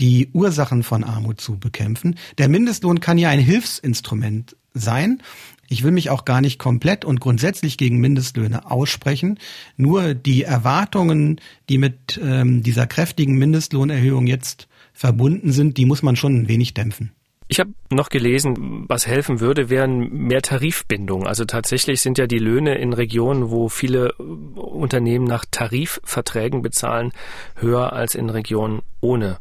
die 0.00 0.30
Ursachen 0.32 0.82
von 0.82 1.04
Armut 1.04 1.40
zu 1.40 1.60
bekämpfen. 1.60 2.16
Der 2.38 2.48
Mindestlohn 2.48 2.98
kann 2.98 3.18
ja 3.18 3.28
ein 3.28 3.38
Hilfsinstrument 3.38 4.56
sein. 4.74 5.22
Ich 5.68 5.84
will 5.84 5.92
mich 5.92 6.10
auch 6.10 6.24
gar 6.24 6.40
nicht 6.40 6.58
komplett 6.58 7.04
und 7.04 7.20
grundsätzlich 7.20 7.78
gegen 7.78 7.98
Mindestlöhne 7.98 8.68
aussprechen. 8.68 9.38
Nur 9.76 10.14
die 10.14 10.42
Erwartungen, 10.42 11.40
die 11.68 11.78
mit 11.78 12.20
ähm, 12.20 12.64
dieser 12.64 12.88
kräftigen 12.88 13.38
Mindestlohnerhöhung 13.38 14.26
jetzt 14.26 14.66
verbunden 14.92 15.52
sind, 15.52 15.76
die 15.76 15.86
muss 15.86 16.02
man 16.02 16.16
schon 16.16 16.34
ein 16.34 16.48
wenig 16.48 16.74
dämpfen. 16.74 17.12
Ich 17.52 17.58
habe 17.58 17.74
noch 17.90 18.10
gelesen, 18.10 18.84
was 18.86 19.08
helfen 19.08 19.40
würde, 19.40 19.68
wären 19.70 20.08
mehr 20.08 20.40
Tarifbindungen. 20.40 21.26
Also 21.26 21.44
tatsächlich 21.44 22.00
sind 22.00 22.16
ja 22.16 22.28
die 22.28 22.38
Löhne 22.38 22.78
in 22.78 22.92
Regionen, 22.92 23.50
wo 23.50 23.68
viele 23.68 24.12
Unternehmen 24.12 25.24
nach 25.24 25.44
Tarifverträgen 25.50 26.62
bezahlen, 26.62 27.10
höher 27.56 27.92
als 27.92 28.14
in 28.14 28.30
Regionen 28.30 28.82
ohne 29.00 29.38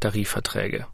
Tarifverträge. 0.00 0.88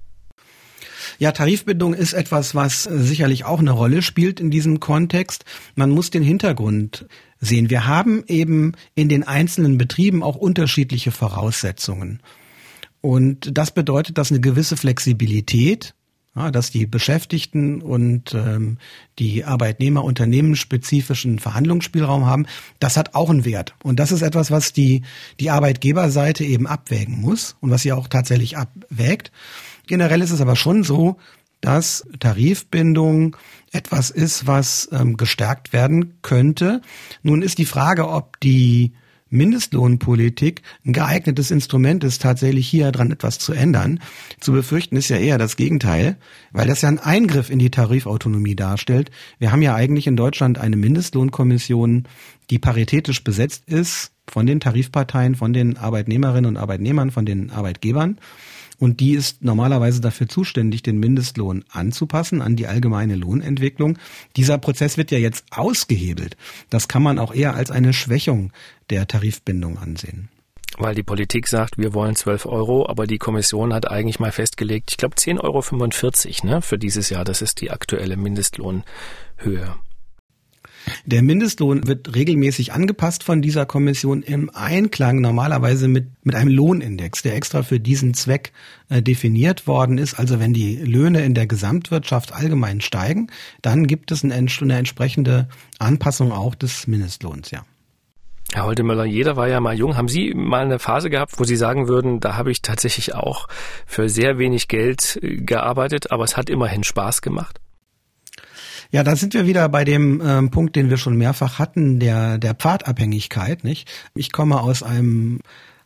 Ja, 1.18 1.32
Tarifbindung 1.32 1.94
ist 1.94 2.12
etwas, 2.12 2.54
was 2.54 2.82
sicherlich 2.82 3.46
auch 3.46 3.60
eine 3.60 3.70
Rolle 3.70 4.02
spielt 4.02 4.38
in 4.38 4.50
diesem 4.50 4.78
Kontext. 4.78 5.46
Man 5.74 5.88
muss 5.88 6.10
den 6.10 6.22
Hintergrund 6.22 7.06
sehen. 7.40 7.70
Wir 7.70 7.86
haben 7.86 8.24
eben 8.26 8.72
in 8.94 9.08
den 9.08 9.26
einzelnen 9.26 9.78
Betrieben 9.78 10.22
auch 10.22 10.36
unterschiedliche 10.36 11.12
Voraussetzungen. 11.12 12.20
Und 13.00 13.56
das 13.56 13.70
bedeutet, 13.70 14.18
dass 14.18 14.30
eine 14.30 14.40
gewisse 14.40 14.76
Flexibilität 14.76 15.94
ja, 16.38 16.50
dass 16.50 16.70
die 16.70 16.86
Beschäftigten 16.86 17.82
und 17.82 18.34
ähm, 18.34 18.78
die 19.18 19.44
Arbeitnehmer 19.44 20.04
unternehmensspezifischen 20.04 21.38
Verhandlungsspielraum 21.38 22.26
haben, 22.26 22.46
das 22.78 22.96
hat 22.96 23.14
auch 23.14 23.30
einen 23.30 23.44
Wert. 23.44 23.74
Und 23.82 23.98
das 23.98 24.12
ist 24.12 24.22
etwas, 24.22 24.50
was 24.50 24.72
die, 24.72 25.02
die 25.40 25.50
Arbeitgeberseite 25.50 26.44
eben 26.44 26.66
abwägen 26.66 27.20
muss 27.20 27.56
und 27.60 27.70
was 27.70 27.82
sie 27.82 27.92
auch 27.92 28.08
tatsächlich 28.08 28.56
abwägt. 28.56 29.32
Generell 29.86 30.22
ist 30.22 30.30
es 30.30 30.40
aber 30.40 30.56
schon 30.56 30.84
so, 30.84 31.16
dass 31.60 32.06
Tarifbindung 32.20 33.36
etwas 33.72 34.10
ist, 34.10 34.46
was 34.46 34.88
ähm, 34.92 35.16
gestärkt 35.16 35.72
werden 35.72 36.18
könnte. 36.22 36.82
Nun 37.22 37.42
ist 37.42 37.58
die 37.58 37.66
Frage, 37.66 38.08
ob 38.08 38.38
die 38.40 38.92
Mindestlohnpolitik 39.30 40.62
ein 40.84 40.92
geeignetes 40.92 41.50
Instrument 41.50 42.04
ist, 42.04 42.22
tatsächlich 42.22 42.68
hier 42.68 42.92
dran 42.92 43.10
etwas 43.10 43.38
zu 43.38 43.52
ändern. 43.52 44.00
Zu 44.40 44.52
befürchten 44.52 44.96
ist 44.96 45.08
ja 45.08 45.16
eher 45.16 45.38
das 45.38 45.56
Gegenteil, 45.56 46.16
weil 46.52 46.66
das 46.66 46.82
ja 46.82 46.88
ein 46.88 46.98
Eingriff 46.98 47.50
in 47.50 47.58
die 47.58 47.70
Tarifautonomie 47.70 48.56
darstellt. 48.56 49.10
Wir 49.38 49.52
haben 49.52 49.62
ja 49.62 49.74
eigentlich 49.74 50.06
in 50.06 50.16
Deutschland 50.16 50.58
eine 50.58 50.76
Mindestlohnkommission, 50.76 52.04
die 52.50 52.58
paritätisch 52.58 53.22
besetzt 53.22 53.64
ist 53.66 54.12
von 54.28 54.46
den 54.46 54.60
Tarifparteien, 54.60 55.34
von 55.34 55.52
den 55.52 55.76
Arbeitnehmerinnen 55.76 56.46
und 56.46 56.56
Arbeitnehmern, 56.56 57.10
von 57.10 57.26
den 57.26 57.50
Arbeitgebern. 57.50 58.18
Und 58.78 59.00
die 59.00 59.12
ist 59.12 59.42
normalerweise 59.42 60.00
dafür 60.00 60.28
zuständig, 60.28 60.82
den 60.82 61.00
Mindestlohn 61.00 61.64
anzupassen 61.68 62.40
an 62.40 62.54
die 62.54 62.68
allgemeine 62.68 63.16
Lohnentwicklung. 63.16 63.98
Dieser 64.36 64.56
Prozess 64.58 64.96
wird 64.96 65.10
ja 65.10 65.18
jetzt 65.18 65.46
ausgehebelt. 65.50 66.36
Das 66.70 66.86
kann 66.86 67.02
man 67.02 67.18
auch 67.18 67.34
eher 67.34 67.54
als 67.54 67.72
eine 67.72 67.92
Schwächung 67.92 68.52
der 68.90 69.06
Tarifbindung 69.06 69.78
ansehen. 69.78 70.28
Weil 70.76 70.94
die 70.94 71.02
Politik 71.02 71.48
sagt, 71.48 71.78
wir 71.78 71.94
wollen 71.94 72.14
12 72.14 72.46
Euro, 72.46 72.88
aber 72.88 73.06
die 73.06 73.18
Kommission 73.18 73.72
hat 73.72 73.90
eigentlich 73.90 74.20
mal 74.20 74.32
festgelegt, 74.32 74.90
ich 74.90 74.96
glaube 74.96 75.16
10,45 75.16 76.44
Euro 76.44 76.54
ne, 76.54 76.62
für 76.62 76.78
dieses 76.78 77.10
Jahr. 77.10 77.24
Das 77.24 77.42
ist 77.42 77.60
die 77.60 77.70
aktuelle 77.70 78.16
Mindestlohnhöhe. 78.16 79.74
Der 81.04 81.22
Mindestlohn 81.22 81.86
wird 81.86 82.14
regelmäßig 82.14 82.72
angepasst 82.72 83.24
von 83.24 83.42
dieser 83.42 83.66
Kommission 83.66 84.22
im 84.22 84.50
Einklang 84.54 85.20
normalerweise 85.20 85.88
mit, 85.88 86.08
mit 86.24 86.34
einem 86.34 86.50
Lohnindex, 86.50 87.22
der 87.22 87.34
extra 87.34 87.62
für 87.62 87.80
diesen 87.80 88.14
Zweck 88.14 88.52
äh, 88.88 89.02
definiert 89.02 89.66
worden 89.66 89.98
ist. 89.98 90.14
Also 90.14 90.40
wenn 90.40 90.52
die 90.52 90.76
Löhne 90.76 91.24
in 91.24 91.34
der 91.34 91.46
Gesamtwirtschaft 91.46 92.32
allgemein 92.32 92.80
steigen, 92.80 93.28
dann 93.62 93.86
gibt 93.86 94.12
es 94.12 94.24
eine, 94.24 94.34
eine 94.34 94.78
entsprechende 94.78 95.48
Anpassung 95.78 96.32
auch 96.32 96.54
des 96.54 96.86
Mindestlohns, 96.86 97.50
ja. 97.50 97.64
Herr 98.54 98.64
Holdemöller, 98.64 99.04
jeder 99.04 99.36
war 99.36 99.48
ja 99.48 99.60
mal 99.60 99.76
jung. 99.76 99.96
Haben 99.96 100.08
Sie 100.08 100.32
mal 100.34 100.64
eine 100.64 100.78
Phase 100.78 101.10
gehabt, 101.10 101.38
wo 101.38 101.44
Sie 101.44 101.56
sagen 101.56 101.86
würden, 101.86 102.18
da 102.18 102.36
habe 102.36 102.50
ich 102.50 102.62
tatsächlich 102.62 103.14
auch 103.14 103.46
für 103.86 104.08
sehr 104.08 104.38
wenig 104.38 104.68
Geld 104.68 105.18
äh, 105.22 105.36
gearbeitet, 105.36 106.10
aber 106.10 106.24
es 106.24 106.36
hat 106.36 106.48
immerhin 106.48 106.82
Spaß 106.82 107.20
gemacht? 107.20 107.60
Ja, 108.90 109.04
da 109.04 109.16
sind 109.16 109.34
wir 109.34 109.46
wieder 109.46 109.68
bei 109.68 109.84
dem 109.84 110.22
ähm, 110.24 110.50
Punkt, 110.50 110.74
den 110.74 110.88
wir 110.88 110.96
schon 110.96 111.16
mehrfach 111.16 111.58
hatten, 111.58 112.00
der, 112.00 112.38
der 112.38 112.54
Pfadabhängigkeit, 112.54 113.62
nicht? 113.64 113.86
Ich 114.14 114.32
komme 114.32 114.60
aus 114.60 114.82
einem 114.82 115.40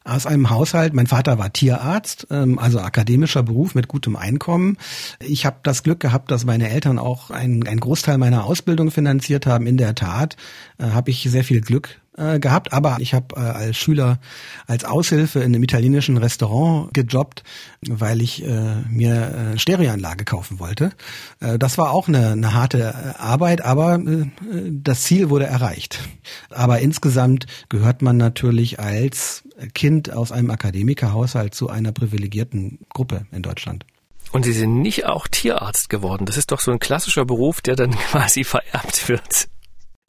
aus 0.05 0.27
einem 0.27 0.51
Haushalt. 0.51 0.95
Mein 0.95 1.07
Vater 1.07 1.39
war 1.39 1.53
Tierarzt, 1.53 2.27
ähm, 2.31 2.59
also 2.59 2.81
akademischer 2.81 3.43
Beruf 3.43 3.75
mit 3.75 3.89
gutem 3.89 4.17
Einkommen. 4.17 4.77
Ich 5.21 5.47
habe 5.47 5.59
das 5.63 5.83
Glück 5.83 6.01
gehabt, 6.01 6.31
dass 6.31 6.45
meine 6.45 6.71
Eltern 6.71 6.99
auch 6.99 7.31
einen, 7.31 7.67
einen 7.67 7.81
Großteil 7.81 8.19
meiner 8.19 8.45
Ausbildung 8.45 8.91
finanziert 8.91 9.47
haben. 9.47 9.67
In 9.67 9.77
der 9.77 9.95
Tat 9.95 10.37
äh, 10.79 10.87
habe 10.87 11.11
ich 11.11 11.23
sehr 11.23 11.45
viel 11.45 11.61
Glück 11.61 12.02
äh, 12.17 12.39
gehabt, 12.39 12.73
aber 12.73 12.97
ich 13.01 13.15
habe 13.15 13.37
äh, 13.37 13.41
als 13.41 13.77
Schüler 13.77 14.19
als 14.67 14.85
Aushilfe 14.85 15.41
in 15.41 15.55
einem 15.55 15.63
italienischen 15.63 16.17
Restaurant 16.19 16.93
gejobbt, 16.93 17.43
weil 17.89 18.21
ich 18.21 18.45
äh, 18.45 18.83
mir 18.89 19.55
äh, 19.55 19.59
Stereoanlage 19.59 20.25
kaufen 20.25 20.61
wollte. 20.61 20.93
Äh, 21.41 21.59
das 21.59 21.79
war 21.79 21.91
auch 21.91 22.09
eine, 22.09 22.33
eine 22.33 22.55
harte 22.55 22.79
äh, 22.79 23.19
Arbeit, 23.21 23.65
aber 23.65 23.95
äh, 23.95 24.27
das 24.71 25.03
Ziel 25.03 25.31
wurde 25.31 25.47
erreicht. 25.47 26.01
Aber 26.51 26.81
insgesamt 26.81 27.47
gehört 27.69 28.03
man 28.03 28.17
natürlich 28.17 28.79
als 28.79 29.45
Kind 29.75 30.13
aus 30.13 30.33
einem 30.33 30.51
Akademikerhaushalt 30.51 31.55
zu 31.55 31.69
einer 31.69 31.93
privilegierten 31.93 32.79
Gruppe 32.91 33.27
in 33.33 33.43
Deutschland. 33.43 33.87
Und 34.33 34.45
Sie 34.45 34.53
sind 34.53 34.81
nicht 34.81 35.05
auch 35.05 35.29
Tierarzt 35.29 35.91
geworden. 35.91 36.25
Das 36.25 36.39
ist 36.39 36.53
doch 36.53 36.61
so 36.61 36.73
ein 36.73 36.79
klassischer 36.79 37.25
Beruf, 37.25 37.61
der 37.61 37.77
dann 37.77 37.91
quasi 38.11 38.45
vererbt 38.45 39.09
wird. 39.09 39.49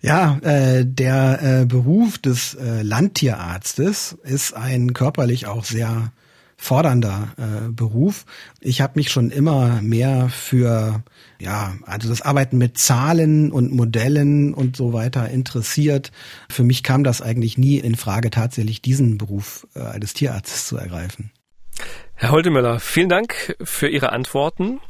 Ja, 0.03 0.37
äh, 0.41 0.85
der 0.85 1.61
äh, 1.61 1.65
Beruf 1.65 2.17
des 2.17 2.55
äh, 2.55 2.81
Landtierarztes 2.81 4.17
ist 4.23 4.53
ein 4.53 4.93
körperlich 4.93 5.47
auch 5.47 5.63
sehr 5.63 6.11
fordernder 6.57 7.29
äh, 7.37 7.69
Beruf. 7.69 8.25
Ich 8.59 8.81
habe 8.81 8.93
mich 8.95 9.11
schon 9.11 9.31
immer 9.31 9.81
mehr 9.81 10.27
für 10.27 11.03
ja, 11.39 11.75
also 11.85 12.09
das 12.09 12.21
Arbeiten 12.21 12.57
mit 12.57 12.77
Zahlen 12.77 13.49
und 13.49 13.71
Modellen 13.71 14.53
und 14.53 14.75
so 14.75 14.91
weiter 14.91 15.29
interessiert. 15.29 16.11
Für 16.49 16.63
mich 16.65 16.83
kam 16.83 17.05
das 17.05 17.21
eigentlich 17.21 17.57
nie 17.57 17.77
in 17.77 17.95
Frage, 17.95 18.29
tatsächlich 18.29 18.81
diesen 18.81 19.17
Beruf 19.17 19.65
äh, 19.73 19.83
eines 19.83 20.13
Tierarztes 20.13 20.67
zu 20.67 20.75
ergreifen. 20.75 21.31
Herr 22.15 22.31
Holtemöller, 22.31 22.81
vielen 22.81 23.09
Dank 23.09 23.55
für 23.63 23.87
Ihre 23.87 24.11
Antworten. 24.11 24.81